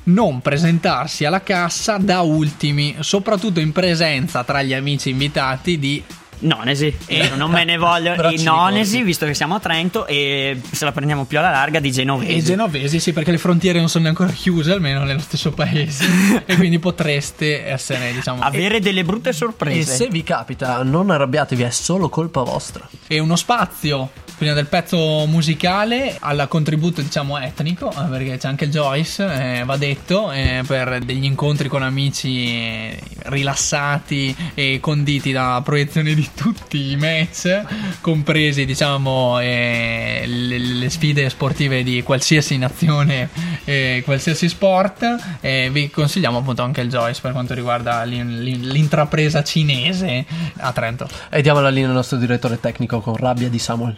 Non 0.03 0.39
presentarsi 0.41 1.25
alla 1.25 1.41
cassa 1.41 1.97
da 1.97 2.21
ultimi, 2.21 2.95
soprattutto 2.99 3.59
in 3.59 3.73
presenza 3.73 4.43
tra 4.45 4.61
gli 4.63 4.73
amici 4.73 5.09
invitati 5.09 5.77
di 5.77 6.01
Nonesi. 6.39 6.95
E 7.05 7.29
non 7.35 7.49
me 7.51 7.63
ne 7.63 7.77
voglio. 7.77 8.13
I 8.31 8.43
Nonesi, 8.43 8.91
ricordi. 8.91 9.03
visto 9.03 9.25
che 9.25 9.33
siamo 9.33 9.55
a 9.55 9.59
Trento, 9.59 10.05
e 10.07 10.59
se 10.71 10.85
la 10.85 10.91
prendiamo 10.91 11.25
più 11.25 11.39
alla 11.39 11.51
larga 11.51 11.79
di 11.79 11.91
Genovesi. 11.91 12.31
e 12.33 12.41
genovesi, 12.43 12.99
sì, 12.99 13.13
perché 13.13 13.31
le 13.31 13.37
frontiere 13.37 13.79
non 13.79 13.89
sono 13.89 14.07
ancora 14.07 14.31
chiuse, 14.31 14.71
almeno 14.71 15.03
nello 15.03 15.19
stesso 15.19 15.51
paese. 15.51 16.43
e 16.45 16.55
quindi 16.55 16.79
potreste 16.79 17.65
essere, 17.65 18.11
diciamo, 18.13 18.41
Avere 18.41 18.79
delle 18.79 19.03
brutte 19.03 19.29
E 19.29 19.33
sorprese. 19.33 19.95
se 19.95 20.07
vi 20.07 20.23
capita, 20.23 20.83
non 20.83 21.09
arrabbiatevi, 21.09 21.63
è 21.63 21.69
solo 21.69 22.09
colpa 22.09 22.41
vostra. 22.41 22.87
e 23.07 23.19
uno 23.19 23.35
spazio 23.35 24.09
prima 24.37 24.53
del 24.53 24.67
pezzo 24.67 25.25
musicale 25.25 26.15
al 26.19 26.45
contributo 26.47 27.01
diciamo 27.01 27.39
etnico 27.39 27.89
eh, 27.89 28.07
perché 28.07 28.37
c'è 28.37 28.47
anche 28.47 28.69
Joyce 28.69 29.23
eh, 29.59 29.63
va 29.65 29.77
detto 29.77 30.31
eh, 30.31 30.61
per 30.67 30.99
degli 30.99 31.23
incontri 31.23 31.67
con 31.67 31.81
amici 31.81 32.45
eh, 32.45 32.99
rilassati 33.23 34.35
e 34.53 34.77
conditi 34.79 35.31
da 35.31 35.59
proiezione 35.63 36.13
di 36.13 36.26
tutti 36.35 36.91
i 36.91 36.95
match 36.95 37.63
compresi 38.01 38.65
diciamo 38.65 39.39
eh, 39.39 40.23
le, 40.25 40.57
le 40.57 40.89
sfide 40.89 41.29
sportive 41.29 41.83
di 41.83 42.01
qualsiasi 42.03 42.57
nazione 42.57 43.29
e 43.65 44.01
qualsiasi 44.05 44.47
sport 44.49 45.15
e 45.41 45.69
vi 45.71 45.89
consigliamo 45.89 46.39
appunto 46.39 46.61
anche 46.61 46.81
il 46.81 46.89
Joyce 46.89 47.21
per 47.21 47.31
quanto 47.31 47.53
riguarda 47.53 48.03
l'in- 48.03 48.41
l'in- 48.41 48.67
l'intrapresa 48.69 49.43
cinese 49.43 50.25
a 50.57 50.71
Trento 50.71 51.07
E 51.29 51.41
diamo 51.41 51.59
la 51.59 51.69
linea 51.69 51.89
al 51.89 51.95
nostro 51.95 52.17
direttore 52.17 52.59
tecnico 52.59 52.99
con 53.01 53.15
rabbia 53.15 53.49
di 53.49 53.59
Samuel. 53.59 53.97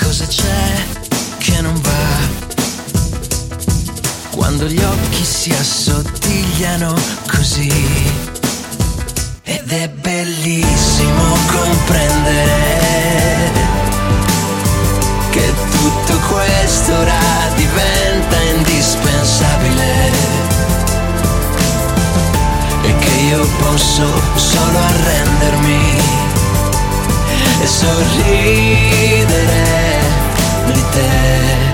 Cosa 0.00 0.26
c'è 0.26 0.84
che 1.38 1.60
non 1.60 1.80
va? 1.80 2.42
Quando 4.30 4.66
gli 4.66 4.78
occhi 4.82 5.24
si 5.24 5.50
assottigliano 5.52 6.94
così. 7.28 8.13
È 9.76 9.88
bellissimo 9.88 11.36
comprendere 11.50 13.50
che 15.30 15.52
tutto 15.72 16.16
questo 16.28 16.94
ora 16.94 17.18
diventa 17.56 18.36
indispensabile. 18.56 20.12
E 22.82 22.98
che 22.98 23.14
io 23.30 23.44
posso 23.58 24.06
solo 24.36 24.78
arrendermi 24.78 25.98
e 27.60 27.66
sorridere 27.66 29.64
di 30.66 30.84
te. 30.92 31.73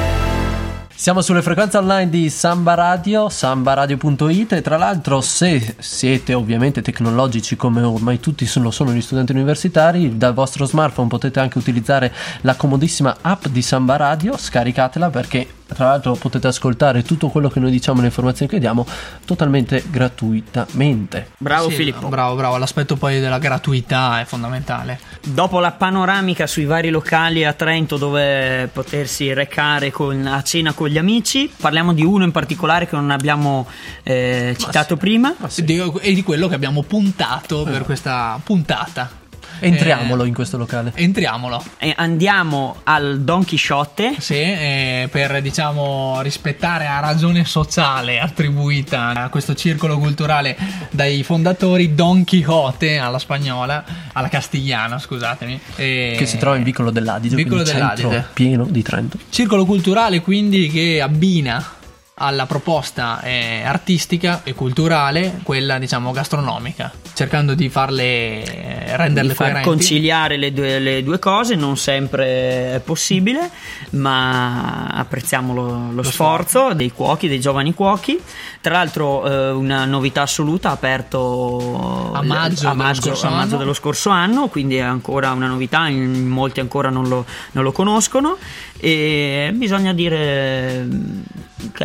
Siamo 1.01 1.23
sulle 1.23 1.41
frequenze 1.41 1.79
online 1.79 2.11
di 2.11 2.29
Samba 2.29 2.75
Radio, 2.75 3.31
sambaradio.it 3.31 4.53
e 4.53 4.61
tra 4.61 4.77
l'altro 4.77 5.23
se 5.23 5.77
siete 5.79 6.35
ovviamente 6.35 6.83
tecnologici 6.83 7.57
come 7.57 7.81
ormai 7.81 8.21
tutti 8.21 8.47
lo 8.57 8.71
sono 8.71 8.93
gli 8.93 9.01
studenti 9.01 9.33
universitari, 9.33 10.19
dal 10.19 10.35
vostro 10.35 10.67
smartphone 10.67 11.09
potete 11.09 11.41
anche 11.41 11.57
utilizzare 11.57 12.13
la 12.43 12.55
comodissima 12.55 13.17
app 13.23 13.47
di 13.47 13.63
Samba 13.63 13.97
Radio, 13.97 14.37
scaricatela 14.37 15.09
perché 15.09 15.60
tra 15.75 15.87
l'altro 15.87 16.15
potete 16.15 16.47
ascoltare 16.47 17.03
tutto 17.03 17.29
quello 17.29 17.49
che 17.49 17.61
noi 17.61 17.71
diciamo, 17.71 18.01
le 18.01 18.07
informazioni 18.07 18.51
che 18.51 18.59
diamo 18.59 18.87
totalmente 19.25 19.83
gratuitamente. 19.89 21.31
Bravo 21.39 21.69
Sì, 21.71 21.77
Filippo. 21.77 22.09
Bravo, 22.09 22.35
bravo. 22.37 22.57
L'aspetto 22.57 22.97
poi 22.97 23.21
della 23.21 23.39
gratuità 23.39 24.21
è 24.21 24.25
fondamentale. 24.25 24.99
Dopo 25.27 25.61
la 25.61 25.73
panoramica 25.73 26.47
sui 26.47 26.65
vari 26.65 26.91
locali 26.91 27.45
a 27.45 27.53
Trento 27.53 27.97
dove 27.97 28.69
potersi 28.73 29.33
recare 29.33 29.91
con- 29.91 30.27
a 30.27 30.43
cena 30.43 30.73
con 30.73 30.89
gli 30.89 30.99
amici, 30.99 31.51
parliamo 31.61 31.93
di 31.93 32.05
uno 32.05 32.25
in 32.25 32.33
particolare 32.33 32.87
che 32.89 32.97
non 32.97 33.11
abbiamo 33.11 33.67
eh, 34.03 34.55
citato 34.59 34.97
prima. 34.97 35.35
Di- 35.57 35.79
E 36.01 36.13
di 36.15 36.23
quello 36.23 36.49
che 36.49 36.55
abbiamo 36.55 36.83
puntato 36.83 37.63
per 37.65 37.85
questa 37.85 38.41
puntata. 38.43 39.19
Entriamolo 39.61 40.25
in 40.25 40.35
questo 40.35 40.57
locale. 40.57 40.93
Eh, 40.95 41.03
entriamolo. 41.05 41.63
E 41.79 41.93
andiamo 41.97 42.77
al 42.85 43.21
Don 43.23 43.45
Chisciotte. 43.45 44.15
Sì, 44.19 44.35
eh, 44.35 45.09
per 45.11 45.41
diciamo 45.43 46.21
rispettare 46.23 46.85
la 46.85 47.01
ragione 47.01 47.45
sociale 47.45 48.19
attribuita 48.21 49.09
a 49.11 49.29
questo 49.29 49.55
circolo 49.55 49.99
culturale 49.99 50.57
dai 50.91 51.23
fondatori 51.23 51.95
Don 51.95 52.25
Quixote 52.25 52.99
alla 52.99 53.19
spagnola, 53.19 53.85
alla 54.13 54.29
castigliana, 54.29 54.99
scusatemi. 54.99 55.61
eh, 55.77 56.15
Che 56.17 56.27
si 56.27 56.39
trova 56.39 56.57
in 56.57 56.63
Vicolo 56.63 56.91
dell'Adige, 56.91 57.37
Vicolo 57.37 57.63
dell'Adige. 57.63 58.27
pieno 58.33 58.65
di 58.69 58.83
Trento. 58.83 59.19
Circolo 59.31 59.65
culturale 59.65 60.21
quindi 60.21 60.69
che 60.69 61.01
abbina 61.01 61.79
alla 62.23 62.45
proposta 62.45 63.23
eh, 63.23 63.63
artistica 63.65 64.43
e 64.45 64.53
culturale 64.53 65.41
quella 65.43 65.79
diciamo 65.79 66.13
gastronomica, 66.13 66.93
cercando 67.15 67.55
di 67.55 67.71
farle 67.71 68.03
eh, 68.03 68.97
renderle 68.97 69.31
di 69.31 69.35
far 69.35 69.47
coerenti. 69.47 69.69
conciliare 69.69 70.37
le 70.37 70.53
due, 70.53 70.79
le 70.81 71.03
due 71.03 71.19
cose 71.19 71.55
non 71.55 71.79
sempre 71.79 72.75
è 72.75 72.81
possibile 72.85 73.51
ma 73.91 74.85
apprezziamo 74.89 75.55
lo, 75.55 75.93
lo 75.93 76.03
sforzo 76.03 76.75
dei 76.75 76.93
cuochi 76.93 77.27
dei 77.27 77.41
giovani 77.41 77.73
cuochi 77.73 78.21
tra 78.61 78.75
l'altro 78.75 79.27
eh, 79.27 79.51
una 79.53 79.87
novità 79.87 80.23
assoluta 80.23 80.69
ha 80.69 80.73
aperto 80.73 82.13
A 82.13 82.23
maggio 82.23 82.69
a 82.69 82.73
dello 82.73 82.83
maggio, 82.83 83.01
scorso 83.01 83.27
a 83.27 83.31
maggio 83.31 83.47
anno. 83.47 83.57
dello 83.57 83.73
scorso 83.73 84.11
anno 84.11 84.49
quindi 84.49 84.77
è 84.77 84.81
ancora 84.81 85.33
una 85.33 85.47
novità 85.47 85.89
in 85.89 86.29
molti 86.29 86.61
ancora 86.61 86.91
non 86.91 87.09
lo, 87.09 87.25
non 87.53 87.65
lo 87.65 87.73
conoscono 87.73 88.37
e 88.79 89.53
bisogna 89.55 89.95
dire 89.95 90.87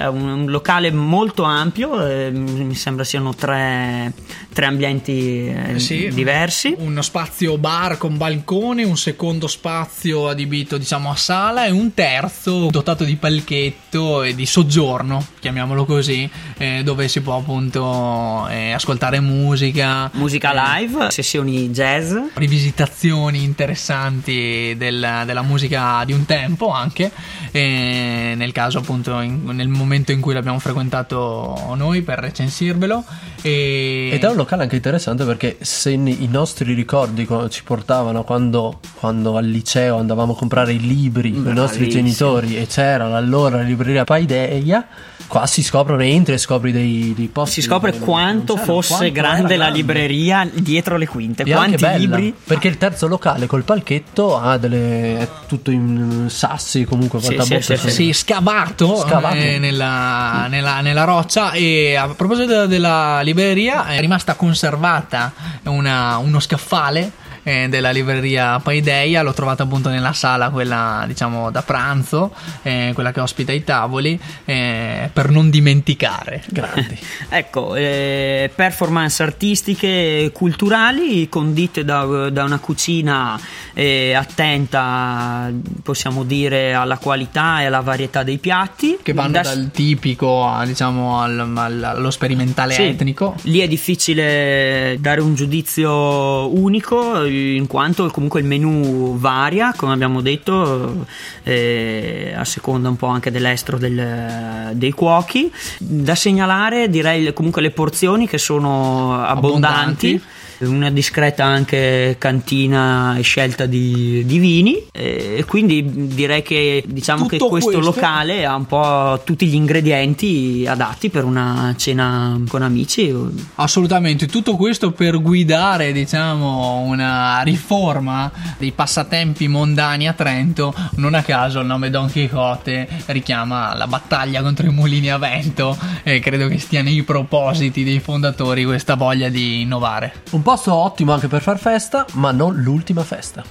un, 0.10 0.22
un 0.27 0.46
locale 0.50 0.91
molto 0.91 1.44
ampio 1.44 2.05
eh, 2.08 2.32
mi 2.32 2.75
sembra 2.75 3.03
siano 3.03 3.34
tre, 3.36 4.13
tre 4.53 4.65
ambienti 4.65 5.48
eh, 5.48 5.79
Sì, 5.79 6.10
diversi 6.13 6.75
Uno 6.77 7.01
spazio 7.01 7.58
bar 7.58 7.98
con 7.98 8.17
balcone, 8.17 8.84
un 8.84 8.98
secondo 8.98 9.48
spazio 9.48 10.27
adibito 10.29 10.77
diciamo 10.77 11.10
a 11.12 11.15
sala 11.15 11.65
e 11.65 11.72
un 11.72 11.94
terzo 11.94 12.67
dotato 12.72 13.03
di 13.03 13.15
palchetto 13.15 14.24
e 14.24 14.34
di 14.36 14.46
soggiorno, 14.46 15.25
chiamiamolo 15.39 15.86
così, 15.86 16.29
eh, 16.58 16.82
dove 16.84 17.08
si 17.08 17.22
può 17.22 17.38
appunto 17.38 18.48
eh, 18.50 18.72
ascoltare 18.72 19.20
musica. 19.20 20.10
Musica 20.13 20.51
eh, 20.77 20.82
live, 20.86 21.12
sessioni 21.12 21.70
jazz. 21.70 22.13
rivisitazioni 22.34 23.44
interessanti 23.44 24.74
del- 24.77 25.24
della 25.25 25.41
musica 25.41 26.03
di 26.05 26.13
un 26.13 26.25
tempo 26.25 26.70
anche 26.72 27.12
nel 27.51 28.51
caso 28.51 28.79
appunto 28.79 29.20
in- 29.22 29.44
nel 29.46 29.64
momento 29.67 30.12
in 30.12 30.19
cui 30.19 30.34
l'abbiamo 30.34 30.60
frequentato 30.60 31.74
noi 31.75 32.01
per 32.01 32.19
recensirvelo. 32.19 33.03
E 33.41 34.10
Ed 34.13 34.24
è 34.24 34.29
un 34.29 34.36
locale 34.36 34.63
anche 34.63 34.75
interessante 34.75 35.24
perché 35.25 35.57
se 35.62 35.91
i 35.91 36.27
nostri 36.29 36.74
ricordi 36.74 37.25
co- 37.25 37.50
ci 37.50 37.63
portavano 37.63 38.24
quando, 38.24 38.79
quando 38.95 39.38
al 39.38 39.45
liceo 39.45 39.98
andavamo 39.98 40.34
a 40.34 40.36
comprare 40.36 40.74
i 40.74 40.79
libri 40.79 41.31
con 41.34 41.51
i 41.51 41.53
nostri 41.53 41.89
genitori 41.89 42.57
e 42.57 42.67
c'era 42.67 43.15
allora 43.15 43.62
libreria 43.62 44.03
Paideia, 44.03 44.88
qua 45.27 45.46
si 45.48 45.63
scoprono, 45.63 46.01
entri 46.03 46.34
e 46.34 46.38
scopri 46.38 46.72
dei, 46.72 47.13
dei 47.15 47.27
posti. 47.27 47.62
Si 47.62 47.67
scopre 47.67 47.91
dove 47.91 48.03
quanto 48.05 48.55
fosse 48.58 48.96
quanto 48.96 49.12
grande 49.12 49.53
era 49.55 49.65
la 49.65 49.70
libreria 49.70 50.50
dietro 50.53 50.98
le 50.98 51.08
quinte. 51.08 51.44
E 51.44 51.51
Quanti 51.51 51.77
bella, 51.77 51.98
libri. 52.17 52.34
perché 52.44 52.67
il 52.67 52.77
terzo 52.77 53.08
locale 53.08 53.48
col 53.48 53.63
palchetto 53.63 54.38
ha 54.39 54.58
delle 54.58 55.20
è 55.20 55.27
tutto 55.48 55.72
in 55.72 56.25
sassi 56.29 56.84
comunque 56.86 57.20
Sì, 57.22 57.36
quanta 57.36 57.44
sì, 57.44 57.62
sì, 57.62 57.75
sono. 57.77 57.91
Sì, 57.91 58.13
scavato, 58.13 58.96
Scavato. 58.98 59.36
eh, 59.36 59.58
nella, 59.60 60.48
nella- 60.50 60.82
nella 60.82 61.03
roccia. 61.03 61.51
E 61.51 61.96
a 61.96 62.08
proposito 62.10 62.65
della 62.67 63.22
libreria, 63.22 63.86
è 63.88 64.00
rimasta 64.00 64.36
conservata 64.36 65.32
una- 65.63 66.17
uno 66.17 66.39
scaffale 66.39 67.12
eh, 67.47 67.67
della 67.69 67.91
libreria 67.91 68.59
Paideia, 68.59 69.21
l'ho 69.21 69.33
trovata 69.33 69.63
appunto 69.63 69.89
nella 69.89 70.13
sala, 70.13 70.49
quella 70.49 71.03
diciamo 71.07 71.51
da 71.51 71.61
pranzo, 71.61 72.33
eh, 72.63 72.89
quella 72.95 73.11
che 73.11 73.19
ospita 73.19 73.51
i 73.51 73.63
tavoli, 73.63 74.19
eh, 74.45 75.09
per 75.13 75.29
non 75.29 75.49
dimenticare. 75.49 76.43
Grandi. 76.49 76.97
Ecco, 77.29 77.75
eh, 77.75 78.49
performance 78.53 79.21
artistiche, 79.21 80.31
culturali, 80.33 81.27
condite 81.29 81.83
da, 81.85 82.29
da 82.29 82.43
una 82.43 82.59
cucina 82.59 83.39
eh, 83.73 84.13
attenta, 84.13 85.51
possiamo 85.83 86.23
dire, 86.23 86.73
alla 86.73 86.97
qualità 86.97 87.61
e 87.61 87.65
alla 87.65 87.81
varietà 87.81 88.23
dei 88.23 88.37
piatti. 88.37 88.97
Che 89.01 89.13
vanno 89.13 89.31
Da- 89.31 89.41
dal 89.41 89.69
tipico 89.71 90.47
a, 90.47 90.65
diciamo, 90.65 91.19
al- 91.19 91.51
al- 91.55 91.83
allo 91.83 92.09
sperimentale 92.11 92.73
Sì, 92.73 92.83
etnico. 92.83 93.35
Lì 93.43 93.59
è 93.59 93.67
difficile 93.67 94.97
dare 94.99 95.21
un 95.21 95.35
giudizio 95.35 96.53
unico, 96.55 97.23
in 97.35 97.67
quanto 97.67 98.09
comunque 98.11 98.39
il 98.39 98.45
menù 98.45 99.17
varia, 99.17 99.73
come 99.75 99.93
abbiamo 99.93 100.21
detto, 100.21 101.05
eh, 101.43 102.33
a 102.35 102.43
seconda 102.45 102.89
un 102.89 102.95
po' 102.95 103.07
anche 103.07 103.31
dell'estro 103.31 103.77
del- 103.77 104.71
dei 104.73 104.91
cuochi. 104.91 105.51
Da 105.79 106.15
segnalare 106.15 106.89
direi 106.89 107.33
comunque 107.33 107.61
le 107.61 107.71
porzioni 107.71 108.27
che 108.27 108.37
sono 108.37 109.13
abbondanti. 109.23 110.07
Abbondanti. 110.07 110.21
Una 110.59 110.89
discreta 110.89 111.43
anche 111.43 112.15
cantina 112.17 113.17
e 113.17 113.21
scelta 113.21 113.65
di, 113.65 114.24
di 114.25 114.39
vini, 114.39 114.85
e 114.91 115.43
quindi 115.47 116.13
direi 116.13 116.41
che 116.41 116.83
diciamo 116.88 117.25
che 117.25 117.38
Tutto 117.38 117.50
questo, 117.50 117.71
questo- 117.71 117.91
locale 117.91 118.45
ha 118.45 118.55
un 118.55 118.65
po' 118.65 119.21
tutti 119.24 119.45
gli 119.47 119.53
ingredienti 119.55 120.65
adatti 120.67 121.09
per 121.09 121.25
una 121.25 121.74
cena 121.77 122.39
con 122.47 122.62
amici. 122.62 123.13
Assolutamente, 123.55 124.27
tutto 124.27 124.55
questo 124.55 124.91
per 124.91 125.21
guidare, 125.21 125.91
diciamo, 125.91 126.79
una 126.79 127.41
riforma 127.41 128.31
dei 128.57 128.71
passatempi 128.71 129.47
mondani 129.47 130.07
a 130.07 130.13
Trento. 130.13 130.74
Non 130.95 131.13
a 131.13 131.21
caso 131.21 131.59
il 131.59 131.65
nome 131.65 131.89
Don 131.89 132.09
Quixote 132.09 132.88
richiama 133.07 133.75
la 133.75 133.88
battaglia 133.88 134.41
contro 134.41 134.67
i 134.67 134.71
mulini 134.71 135.09
a 135.09 135.17
vento 135.17 135.77
e 136.03 136.19
credo 136.19 136.47
che 136.47 136.59
stia 136.59 136.81
nei 136.81 137.03
propositi 137.03 137.83
dei 137.83 138.00
fondatori 138.00 138.63
questa 138.63 138.95
voglia 138.95 139.29
di 139.29 139.62
innovare. 139.62 140.24
Un 140.31 140.41
posto 140.45 140.75
ottimo 140.75 141.11
anche 141.11 141.27
per 141.27 141.41
far 141.41 141.57
festa, 141.57 142.05
ma 142.13 142.31
non 142.31 142.57
l'ultima 142.57 143.03
festa. 143.03 143.43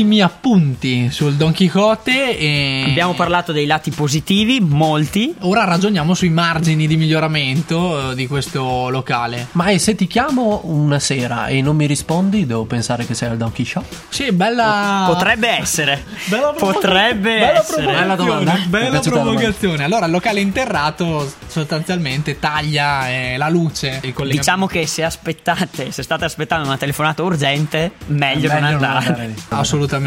Martin 0.00 0.09
Appunti 0.22 1.10
sul 1.10 1.34
Don 1.34 1.52
Quixote 1.54 2.38
e 2.38 2.84
Abbiamo 2.88 3.14
parlato 3.14 3.52
dei 3.52 3.66
lati 3.66 3.90
positivi, 3.90 4.60
molti. 4.60 5.34
ora 5.40 5.64
ragioniamo 5.64 6.14
sui 6.14 6.28
margini 6.30 6.86
di 6.86 6.96
miglioramento 6.96 8.10
eh, 8.10 8.14
di 8.14 8.26
questo 8.26 8.88
locale. 8.88 9.48
Ma 9.52 9.66
e 9.68 9.78
se 9.78 9.94
ti 9.94 10.06
chiamo 10.06 10.60
una 10.64 10.98
sera 10.98 11.46
e 11.46 11.62
non 11.62 11.76
mi 11.76 11.86
rispondi, 11.86 12.46
devo 12.46 12.64
pensare 12.64 13.06
che 13.06 13.14
sei 13.14 13.30
al 13.30 13.36
Donkey 13.36 13.64
Shop? 13.64 13.84
Sì, 14.08 14.32
bella 14.32 15.04
Potrebbe 15.08 15.48
essere. 15.48 16.04
Bella 16.30 16.52
Potrebbe 16.56 17.38
bella 17.38 17.60
essere. 17.60 17.86
Bella 17.86 18.14
domanda. 18.14 18.58
Bella 18.66 19.00
provocazione. 19.00 19.84
Allora, 19.84 20.06
il 20.06 20.12
locale 20.12 20.40
interrato 20.40 21.30
sostanzialmente 21.46 22.38
taglia 22.38 23.08
eh, 23.08 23.36
la 23.36 23.48
luce. 23.48 24.00
Diciamo 24.28 24.66
che 24.66 24.86
se 24.86 25.02
aspettate, 25.04 25.90
se 25.90 26.02
state 26.02 26.24
aspettando 26.24 26.66
una 26.66 26.76
telefonata 26.76 27.22
urgente, 27.22 27.92
meglio, 28.06 28.48
Meglio 28.48 28.52
non 28.52 28.58
non 28.60 28.72
andare. 28.72 29.06
andare 29.06 29.34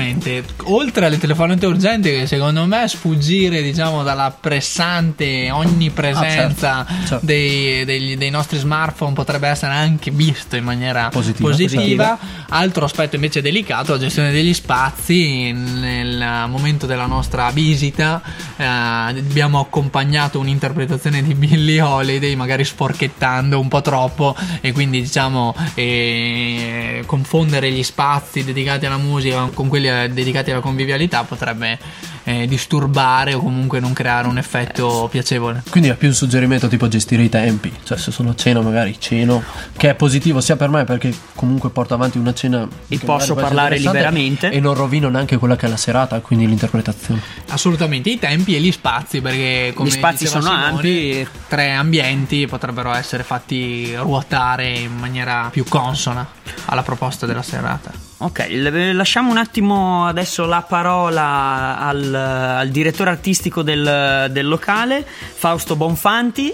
Assolutamente. 0.04 0.44
Oltre 0.66 1.06
alle 1.06 1.18
telefonate 1.18 1.66
urgenti, 1.66 2.10
che 2.10 2.28
secondo 2.28 2.66
me 2.66 2.88
sfuggire, 2.88 3.62
diciamo, 3.62 4.04
dalla 4.04 4.36
pressante 4.38 5.50
onnipresenza 5.52 6.78
Ah, 6.80 6.86
certo, 6.86 7.08
certo. 7.08 7.26
Dei, 7.26 7.86
degli- 7.86 8.18
dei 8.18 8.30
nostri 8.30 8.58
smartphone 8.58 9.14
potrebbe 9.14 9.48
essere 9.48 9.74
anche 9.74 10.12
visto 10.12 10.56
in 10.56 10.64
maniera 10.64 11.10
Positiva. 11.10 11.50
positiva. 11.50 12.18
Altro 12.50 12.86
aspetto 12.86 13.16
invece 13.16 13.42
delicato, 13.42 13.94
la 13.94 14.00
gestione 14.00 14.32
degli 14.32 14.54
spazi. 14.54 15.52
Nel 15.52 16.46
momento 16.48 16.86
della 16.86 17.06
nostra 17.06 17.50
visita 17.52 18.22
eh, 18.58 18.64
abbiamo 18.64 19.60
accompagnato 19.60 20.40
un'interpretazione 20.40 21.24
di 21.24 21.34
Billie 21.34 21.82
Holiday, 21.82 22.36
magari 22.36 22.64
sporchettando 22.64 23.60
un 23.60 23.68
po' 23.68 23.82
troppo 23.82 24.36
e 24.62 24.72
quindi 24.72 25.02
diciamo 25.02 25.56
eh, 25.76 27.04
confondere 27.06 27.72
gli 27.72 27.84
spazi 27.84 28.44
dedicati 28.44 28.86
alla 28.86 28.98
musica 28.98 29.50
con 29.54 29.68
quelli 29.68 29.88
eh, 30.04 30.10
dedicati 30.10 30.52
alla 30.52 30.62
convivialità 30.62 31.24
potrebbe 31.24 31.78
eh, 32.26 32.48
disturbare 32.48 33.34
o 33.34 33.40
comunque 33.42 33.80
non 33.80 33.94
creare 33.94 34.28
un 34.28 34.38
effetto 34.38 35.08
piacevole. 35.12 35.64
Quindi 35.70 35.90
è 35.90 35.96
più 35.96 36.08
un 36.08 36.14
suggerimento 36.14 36.68
tipo 36.68 36.88
gestire 36.88 37.24
i 37.24 37.30
tempi, 37.30 37.72
cioè 37.84 37.98
se 37.98 38.12
sono 38.12 38.32
a 38.32 38.36
cena 38.36 38.62
magari 38.62 38.96
ceno, 39.00 39.44
che 39.76 39.90
è 39.90 39.96
positivo 39.96 40.40
sia 40.42 40.56
per 40.56 40.70
me 40.70 40.84
perché 40.86 41.14
comunque 41.36 41.70
porto 41.70 41.94
avanti 41.94 42.18
una 42.18 42.34
cena 42.34 42.68
E 42.88 42.98
posso 43.00 43.36
parlare 43.36 43.78
liberamente. 43.78 44.50
e 44.52 44.60
non 44.60 44.74
rovino 44.74 45.10
neanche 45.10 45.38
quella 45.38 45.56
che 45.56 45.66
è 45.66 45.70
la 45.70 45.78
serata, 45.78 46.20
quindi 46.22 46.48
l'interpretazione. 46.48 47.22
Assolutamente 47.50 48.10
i 48.10 48.20
tempi 48.20 48.56
e 48.56 48.60
gli 48.60 48.72
spazi 48.72 49.22
perché 49.22 49.72
come 49.76 49.90
Gli 49.90 49.92
spazi 49.92 50.26
sono 50.26 50.44
Simone, 50.44 50.66
ampi. 50.70 51.28
tre 51.48 51.72
ambienti 51.72 52.48
potrebbero 52.48 52.94
essere 52.94 53.24
fatti 53.24 53.94
ruotare 53.96 54.70
in 54.70 54.96
maniera 54.98 55.50
più 55.52 55.66
consona 55.68 56.26
alla 56.66 56.84
proposta 56.84 57.26
della 57.26 57.42
serata. 57.44 58.03
Ok, 58.24 58.48
lasciamo 58.94 59.32
un 59.32 59.38
attimo 59.38 60.06
adesso 60.06 60.46
la 60.46 60.62
parola 60.62 61.78
al, 61.78 62.14
al 62.14 62.70
direttore 62.70 63.10
artistico 63.10 63.64
del, 63.64 64.30
del 64.32 64.48
locale, 64.48 65.06
Fausto 65.06 65.76
Bonfanti. 65.76 66.54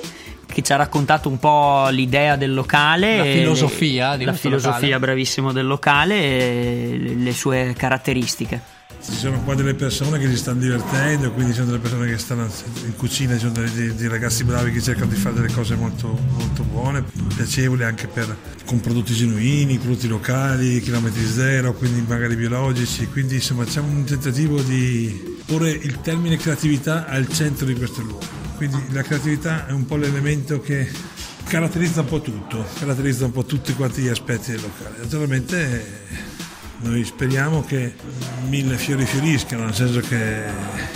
Che 0.51 0.63
ci 0.63 0.73
ha 0.73 0.77
raccontato 0.77 1.29
un 1.29 1.38
po' 1.38 1.89
l'idea 1.89 2.36
del 2.36 2.55
locale, 2.55 3.17
La 3.17 3.23
filosofia 3.23 4.15
di 4.17 4.25
la 4.25 4.34
filosofia 4.34 4.79
locale. 4.79 4.99
bravissimo 4.99 5.51
del 5.51 5.67
locale 5.67 6.15
e 6.15 7.13
le 7.15 7.34
sue 7.34 7.75
caratteristiche. 7.77 8.60
Ci 9.01 9.15
sono 9.15 9.41
qua 9.43 9.55
delle 9.55 9.75
persone 9.75 10.19
che 10.19 10.27
si 10.29 10.35
stanno 10.35 10.59
divertendo, 10.59 11.31
quindi 11.31 11.51
ci 11.51 11.59
sono 11.59 11.71
delle 11.71 11.79
persone 11.79 12.07
che 12.07 12.17
stanno 12.17 12.47
in 12.85 12.95
cucina, 12.95 13.33
ci 13.33 13.39
sono 13.39 13.53
dei, 13.53 13.95
dei- 13.95 14.07
ragazzi 14.07 14.43
bravi 14.43 14.71
che 14.71 14.81
cercano 14.81 15.09
di 15.09 15.15
fare 15.15 15.35
delle 15.35 15.51
cose 15.51 15.75
molto, 15.75 16.19
molto 16.38 16.63
buone, 16.63 17.03
piacevoli 17.35 17.83
anche 17.83 18.07
per, 18.07 18.35
con 18.65 18.81
prodotti 18.81 19.13
genuini, 19.13 19.77
prodotti 19.77 20.07
locali, 20.07 20.81
chilometri 20.81 21.25
zero, 21.25 21.73
quindi 21.73 22.03
magari 22.05 22.35
biologici. 22.35 23.07
Quindi 23.07 23.35
insomma 23.35 23.63
c'è 23.63 23.79
un 23.79 24.03
tentativo 24.03 24.62
di 24.62 25.38
porre 25.45 25.71
il 25.71 26.01
termine 26.01 26.35
creatività 26.38 27.07
al 27.07 27.27
centro 27.29 27.65
di 27.65 27.75
questo 27.75 28.01
luogo. 28.01 28.25
Quindi 28.57 28.83
la 28.91 29.01
creatività 29.01 29.65
è 29.65 29.71
un 29.71 29.85
po' 29.85 29.95
l'elemento 29.95 30.59
che 30.59 30.88
caratterizza 31.45 32.01
un 32.01 32.07
po' 32.07 32.21
tutto, 32.21 32.65
caratterizza 32.77 33.25
un 33.25 33.31
po' 33.31 33.45
tutti 33.45 33.73
quanti 33.73 34.01
gli 34.01 34.09
aspetti 34.09 34.51
del 34.51 34.62
locale. 34.62 34.97
Naturalmente 35.01 36.28
noi 36.81 37.03
speriamo 37.03 37.63
che 37.63 37.93
mille 38.47 38.77
fiori 38.77 39.05
fioriscano, 39.05 39.65
nel 39.65 39.73
senso 39.73 39.99
che 39.99 40.43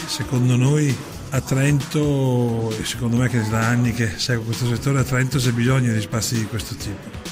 secondo 0.06 0.56
noi 0.56 0.96
a 1.30 1.42
Trento, 1.42 2.72
e 2.80 2.86
secondo 2.86 3.18
me 3.18 3.28
che 3.28 3.42
da 3.50 3.68
anni 3.68 3.92
che 3.92 4.12
seguo 4.18 4.46
questo 4.46 4.68
settore, 4.68 5.00
a 5.00 5.04
Trento 5.04 5.40
c'è 5.40 5.52
bisogno 5.52 5.92
di 5.92 6.02
spazi 6.02 6.36
di 6.36 6.46
questo 6.46 6.76
tipo. 6.76 7.32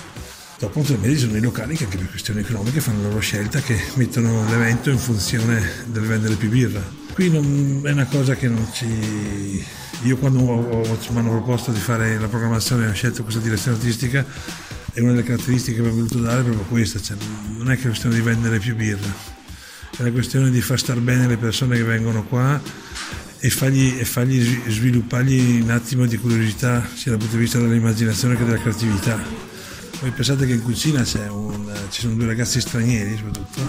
Dopo 0.60 0.80
naturalmente 0.80 1.18
ci 1.18 1.26
sono 1.26 1.38
i 1.38 1.42
locali 1.42 1.76
che 1.76 1.86
anche 1.86 1.98
per 1.98 2.10
questioni 2.10 2.42
economiche 2.42 2.82
fanno 2.82 3.02
la 3.02 3.08
loro 3.08 3.20
scelta, 3.20 3.62
che 3.62 3.80
mettono 3.96 4.48
l'evento 4.50 4.90
in 4.90 4.98
funzione 4.98 5.62
del 5.86 6.04
vendere 6.04 6.36
più 6.36 6.50
birra. 6.50 6.82
Qui 7.14 7.30
non, 7.30 7.82
è 7.84 7.92
una 7.92 8.06
cosa 8.06 8.36
che 8.36 8.48
non 8.48 8.68
ci... 8.72 9.66
Io 10.04 10.18
quando 10.18 10.40
mi 10.40 11.18
hanno 11.18 11.30
proposto 11.30 11.72
di 11.72 11.80
fare 11.80 12.18
la 12.18 12.28
programmazione 12.28 12.88
ho 12.88 12.94
scelto 12.94 13.24
questa 13.24 13.40
direzione 13.40 13.78
artistica 13.78 14.26
e 14.94 15.02
una 15.02 15.12
delle 15.12 15.24
caratteristiche 15.24 15.76
che 15.76 15.80
abbiamo 15.80 15.98
voluto 15.98 16.20
dare 16.20 16.42
è 16.42 16.44
proprio 16.44 16.66
questa, 16.66 17.02
cioè 17.02 17.18
non 17.58 17.72
è 17.72 17.76
che 17.76 17.84
è 17.84 17.86
questione 17.86 18.16
di 18.16 18.22
vendere 18.22 18.60
più 18.60 18.76
birra, 18.76 19.14
è 19.98 20.04
la 20.04 20.12
questione 20.12 20.50
di 20.50 20.62
far 20.62 20.80
star 20.80 21.00
bene 21.00 21.28
le 21.28 21.38
persone 21.38 21.78
che 21.78 21.84
vengono 21.84 22.24
qua 22.24 22.62
e 23.40 23.50
fargli, 23.50 23.96
e 23.98 24.06
fargli 24.06 24.42
svi- 24.42 24.64
sviluppargli 24.68 25.62
un 25.62 25.70
attimo 25.70 26.06
di 26.06 26.18
curiosità 26.18 26.88
sia 26.94 27.12
dal 27.12 27.20
punto 27.20 27.36
di 27.36 27.42
vista 27.42 27.58
dell'immaginazione 27.60 28.36
che 28.36 28.46
della 28.46 28.60
creatività. 28.60 29.20
Poi 30.00 30.12
pensate 30.12 30.46
che 30.46 30.54
in 30.54 30.62
cucina 30.62 31.04
c'è 31.04 31.28
un- 31.30 31.72
ci 31.90 32.02
sono 32.02 32.16
due 32.16 32.26
ragazzi 32.26 32.60
stranieri 32.60 33.16
soprattutto, 33.16 33.62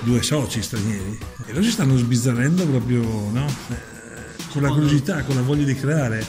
due 0.00 0.22
soci 0.22 0.62
stranieri 0.62 1.18
e 1.46 1.52
loro 1.52 1.64
si 1.64 1.70
stanno 1.70 1.96
sbizzarrendo 1.96 2.66
proprio 2.66 3.02
no? 3.30 3.46
Eh, 3.46 4.44
con 4.50 4.62
la 4.62 4.68
curiosità, 4.68 5.22
con 5.22 5.36
la 5.36 5.42
voglia 5.42 5.64
di 5.64 5.74
creare. 5.74 6.24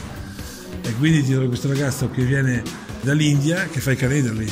E 0.82 0.94
quindi 0.94 1.22
ti 1.22 1.32
trovo 1.32 1.48
questo 1.48 1.68
ragazzo 1.68 2.10
che 2.10 2.24
viene 2.24 2.62
dall'India 3.00 3.68
che 3.68 3.80
fa 3.80 3.92
i 3.92 3.96
canederli 3.96 4.50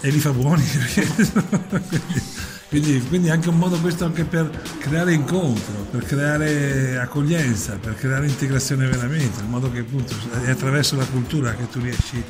e 0.00 0.10
li 0.10 0.18
fa 0.18 0.32
buoni. 0.32 0.64
quindi, 2.68 3.00
quindi 3.08 3.30
anche 3.30 3.48
un 3.48 3.58
modo 3.58 3.78
questo 3.78 4.04
anche 4.04 4.24
per 4.24 4.50
creare 4.78 5.12
incontro, 5.12 5.86
per 5.90 6.04
creare 6.04 6.98
accoglienza, 6.98 7.76
per 7.76 7.94
creare 7.94 8.26
integrazione 8.26 8.86
veramente, 8.86 9.40
in 9.40 9.48
modo 9.48 9.70
che 9.70 9.80
appunto 9.80 10.14
è 10.44 10.50
attraverso 10.50 10.96
la 10.96 11.06
cultura 11.06 11.54
che 11.54 11.68
tu 11.68 11.80
riesci 11.80 12.22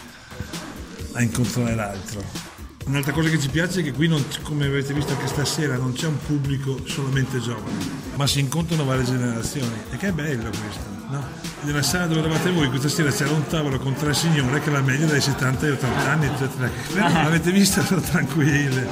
a 1.12 1.22
incontrare 1.22 1.74
l'altro. 1.74 2.50
Un'altra 2.84 3.12
cosa 3.12 3.28
che 3.28 3.38
ci 3.38 3.48
piace 3.48 3.80
è 3.80 3.84
che 3.84 3.92
qui, 3.92 4.08
non- 4.08 4.24
come 4.42 4.66
avete 4.66 4.92
visto 4.92 5.12
anche 5.12 5.28
stasera, 5.28 5.76
non 5.76 5.92
c'è 5.92 6.08
un 6.08 6.18
pubblico 6.18 6.84
solamente 6.86 7.38
giovane, 7.38 7.78
ma 8.16 8.26
si 8.26 8.40
incontrano 8.40 8.84
varie 8.84 9.04
generazioni 9.04 9.72
e 9.90 9.96
che 9.96 10.08
è 10.08 10.12
bello 10.12 10.50
questo. 10.50 10.91
No? 11.12 11.22
Nella 11.64 11.82
sala 11.82 12.06
dove 12.06 12.20
eravate 12.20 12.50
voi 12.52 12.68
questa 12.70 12.88
sera 12.88 13.10
c'era 13.10 13.32
un 13.32 13.46
tavolo 13.46 13.78
con 13.78 13.94
tre 13.94 14.14
signore 14.14 14.60
che 14.60 14.70
la 14.70 14.80
media 14.80 15.04
dai 15.06 15.20
70 15.20 15.66
ai 15.66 15.72
80 15.72 16.10
anni, 16.10 16.24
eccetera. 16.26 16.70
Però 16.90 17.06
l'avete 17.12 17.52
visto, 17.52 17.82
sono 17.84 18.00
tranquille, 18.00 18.88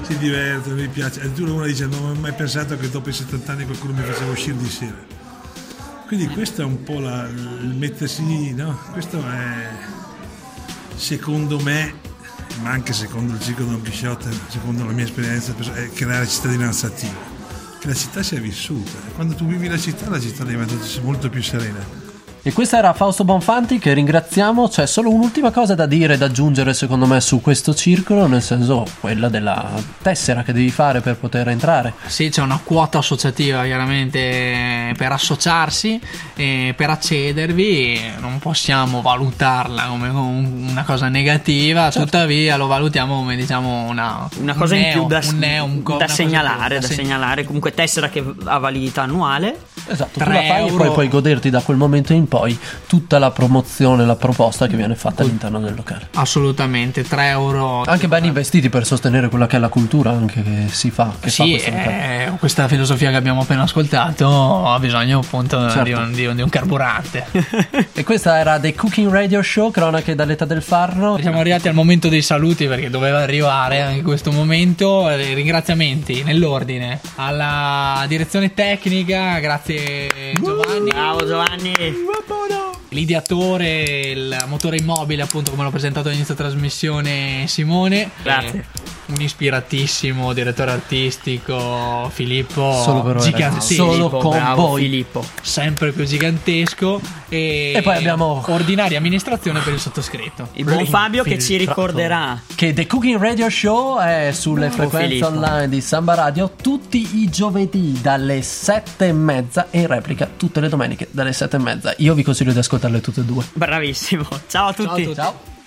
si 0.00 0.16
divertono, 0.16 0.76
mi 0.76 0.88
piace. 0.88 1.20
Addirittura 1.20 1.52
una 1.52 1.66
dice 1.66 1.84
non 1.84 2.02
ho 2.02 2.14
mai 2.14 2.32
pensato 2.32 2.78
che 2.78 2.88
dopo 2.88 3.10
i 3.10 3.12
70 3.12 3.52
anni 3.52 3.64
qualcuno 3.66 3.92
mi 3.92 4.02
faceva 4.02 4.30
uscire 4.30 4.56
di 4.56 4.70
sera. 4.70 4.96
Quindi 6.06 6.28
questo 6.28 6.62
è 6.62 6.64
un 6.64 6.82
po' 6.82 6.98
la- 6.98 7.28
il 7.28 7.74
mettersi, 7.76 8.54
no? 8.54 8.80
Questo 8.92 9.18
è 9.18 9.68
secondo 10.96 11.60
me, 11.60 11.92
ma 12.62 12.70
anche 12.70 12.94
secondo 12.94 13.34
il 13.34 13.40
ciclo 13.40 13.66
Don 13.66 13.82
Chisciotte, 13.82 14.30
secondo 14.48 14.84
la 14.86 14.92
mia 14.92 15.04
esperienza, 15.04 15.54
è 15.74 15.90
creare 15.90 16.26
cittadinanza 16.26 16.86
attiva. 16.86 17.38
Che 17.80 17.86
la 17.86 17.94
città 17.94 18.22
sia 18.22 18.38
vissuta. 18.38 18.98
Quando 19.14 19.34
tu 19.34 19.46
vivi 19.46 19.66
la 19.66 19.78
città, 19.78 20.10
la 20.10 20.20
città 20.20 20.44
diventa 20.44 20.74
molto 21.02 21.30
più 21.30 21.42
serena. 21.42 21.99
E 22.42 22.54
questo 22.54 22.76
era 22.76 22.94
Fausto 22.94 23.22
Bonfanti 23.22 23.78
che 23.78 23.92
ringraziamo. 23.92 24.66
C'è 24.68 24.86
solo 24.86 25.10
un'ultima 25.12 25.50
cosa 25.50 25.74
da 25.74 25.84
dire, 25.84 26.16
da 26.16 26.24
aggiungere 26.24 26.72
secondo 26.72 27.04
me 27.06 27.20
su 27.20 27.42
questo 27.42 27.74
circolo, 27.74 28.26
nel 28.26 28.40
senso 28.40 28.86
quella 28.98 29.28
della 29.28 29.68
tessera 30.00 30.42
che 30.42 30.54
devi 30.54 30.70
fare 30.70 31.02
per 31.02 31.16
poter 31.16 31.48
entrare. 31.48 31.92
Sì, 32.06 32.30
c'è 32.30 32.40
una 32.40 32.58
quota 32.64 32.96
associativa 32.98 33.62
chiaramente 33.64 34.94
per 34.96 35.12
associarsi 35.12 36.00
e 36.34 36.72
per 36.74 36.88
accedervi 36.88 38.00
non 38.20 38.38
possiamo 38.38 39.02
valutarla 39.02 39.82
come 39.88 40.08
un- 40.08 40.68
una 40.70 40.84
cosa 40.84 41.08
negativa, 41.08 41.90
tuttavia 41.90 42.56
lo 42.56 42.66
valutiamo 42.68 43.16
come 43.16 43.36
diciamo 43.36 43.82
una, 43.88 44.26
Una 44.40 44.54
cosa 44.54 44.74
un 44.76 44.80
in 44.80 44.92
più 44.92 45.06
da, 45.06 45.20
un 45.28 45.36
neo, 45.38 45.64
un 45.64 45.82
co- 45.82 45.98
da 45.98 46.08
segnalare, 46.08 46.78
più 46.78 46.80
da 46.80 46.86
segn- 46.86 47.00
segnalare. 47.02 47.44
Comunque 47.44 47.74
tessera 47.74 48.08
che 48.08 48.24
ha 48.44 48.56
validità 48.58 49.02
annuale. 49.02 49.58
Esatto, 49.86 50.18
tu 50.18 50.24
Tre 50.24 50.32
la 50.32 50.40
fai 50.54 50.62
e 50.64 50.66
euro. 50.68 50.76
poi 50.84 50.92
puoi 50.92 51.08
goderti 51.08 51.50
da 51.50 51.60
quel 51.60 51.76
momento 51.76 52.12
in 52.14 52.28
poi 52.30 52.56
tutta 52.86 53.18
la 53.18 53.30
promozione, 53.32 54.06
la 54.06 54.14
proposta 54.16 54.68
che 54.68 54.76
viene 54.76 54.94
fatta 54.94 55.22
all'interno 55.24 55.58
del 55.58 55.74
locale. 55.74 56.08
Assolutamente, 56.14 57.02
3 57.02 57.26
euro. 57.28 57.82
Anche 57.86 58.06
ben 58.08 58.24
investiti 58.24 58.68
per 58.70 58.86
sostenere 58.86 59.28
quella 59.28 59.46
che 59.48 59.56
è 59.56 59.58
la 59.58 59.68
cultura 59.68 60.10
anche 60.10 60.42
che 60.42 60.66
si 60.70 60.90
fa. 60.90 61.12
Che 61.18 61.28
fa 61.30 61.42
Sì, 61.44 61.50
questo 61.50 61.70
locale. 61.70 62.24
eh, 62.26 62.30
questa 62.38 62.68
filosofia 62.68 63.10
che 63.10 63.16
abbiamo 63.16 63.40
appena 63.42 63.62
ascoltato 63.62 64.66
ha 64.68 64.78
bisogno 64.78 65.18
appunto 65.18 65.62
di, 65.66 65.70
Certo. 65.72 65.98
un, 65.98 66.12
di 66.12 66.26
un- 66.26 66.36
di 66.36 66.42
un 66.42 66.48
carburante. 66.48 67.26
E 67.92 68.04
questa 68.04 68.38
era 68.38 68.58
The 68.60 68.74
Cooking 68.74 69.10
Radio 69.10 69.42
Show, 69.42 69.70
cronache 69.70 70.14
dall'età 70.14 70.44
del 70.44 70.62
farro. 70.62 71.18
Siamo 71.20 71.40
arrivati 71.40 71.68
al 71.68 71.74
momento 71.74 72.08
dei 72.08 72.22
saluti 72.22 72.66
perché 72.66 72.88
doveva 72.88 73.18
arrivare 73.18 73.80
anche 73.82 74.02
questo 74.02 74.30
momento. 74.30 75.10
Eh, 75.10 75.34
Ringraziamenti 75.34 76.22
nell'ordine 76.22 77.00
alla 77.16 78.04
direzione 78.06 78.54
tecnica, 78.54 79.38
grazie 79.40 80.08
Giovanni. 80.40 80.88
Bravo 80.90 81.26
Giovanni. 81.26 81.72
L'ideatore, 82.90 84.10
il 84.10 84.44
motore 84.48 84.76
immobile, 84.76 85.22
appunto, 85.22 85.50
come 85.50 85.62
l'ho 85.62 85.70
presentato 85.70 86.08
all'inizio 86.08 86.34
trasmissione, 86.34 87.44
Simone. 87.46 88.10
Grazie. 88.22 88.66
Un 89.10 89.20
ispiratissimo 89.20 90.32
direttore 90.32 90.70
artistico, 90.70 92.08
Filippo. 92.12 92.80
Solo 92.84 93.16
gigantesco, 93.18 93.74
Solo 93.74 94.08
con 94.08 94.30
bravo 94.30 94.66
voi. 94.68 94.82
Filippo. 94.82 95.24
sempre 95.42 95.90
più 95.92 96.04
gigantesco. 96.04 97.00
E, 97.28 97.72
E 97.76 97.82
poi 97.82 97.96
abbiamo- 97.96 98.42
ordinaria 98.48 98.98
amministrazione 98.98 99.60
per 99.60 99.72
il 99.72 99.80
sottoscritto. 99.80 100.48
Il 100.54 100.64
buon 100.64 100.86
Fabio 100.86 101.22
che 101.24 101.38
ci 101.38 101.56
ricorderà 101.56 102.40
Che 102.54 102.72
The 102.72 102.86
Cooking 102.86 103.20
Radio 103.20 103.50
Show 103.50 103.98
è 103.98 104.30
sulle 104.32 104.68
Bravo, 104.68 104.74
frequenze 104.88 105.08
Filippo. 105.08 105.26
online 105.26 105.68
di 105.68 105.80
Samba 105.80 106.14
Radio 106.14 106.52
tutti 106.60 107.18
i 107.20 107.28
giovedì 107.30 107.98
dalle 108.00 108.42
sette 108.42 109.08
e 109.08 109.12
mezza 109.12 109.66
e 109.70 109.80
in 109.80 109.86
replica 109.88 110.28
tutte 110.36 110.60
le 110.60 110.68
domeniche 110.68 111.08
dalle 111.10 111.32
sette 111.32 111.56
e 111.56 111.58
mezza. 111.60 111.94
Io 111.98 112.14
vi 112.14 112.22
consiglio 112.22 112.52
di 112.52 112.58
ascoltarle 112.58 113.00
tutte 113.00 113.20
e 113.20 113.24
due. 113.24 113.44
Bravissimo. 113.54 114.26
Ciao 114.48 114.68
a 114.68 114.72
tutti. 114.72 115.02
tutti. 115.02 115.14
Ciao. 115.16 115.58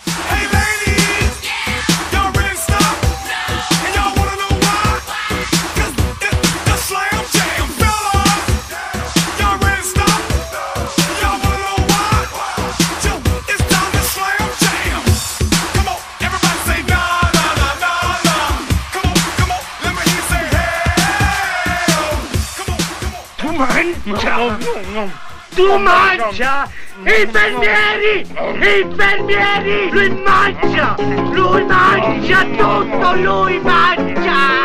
On. 24.21 25.11
Tu 25.55 25.77
mangia! 25.77 26.67
Infermieri! 27.05 28.25
Infermieri! 28.25 29.91
Lui 29.91 30.09
mangia! 30.09 30.95
Lui 31.31 31.63
mangia 31.65 32.43
tutto! 32.57 33.13
Lui 33.15 33.59
mangia! 33.59 34.62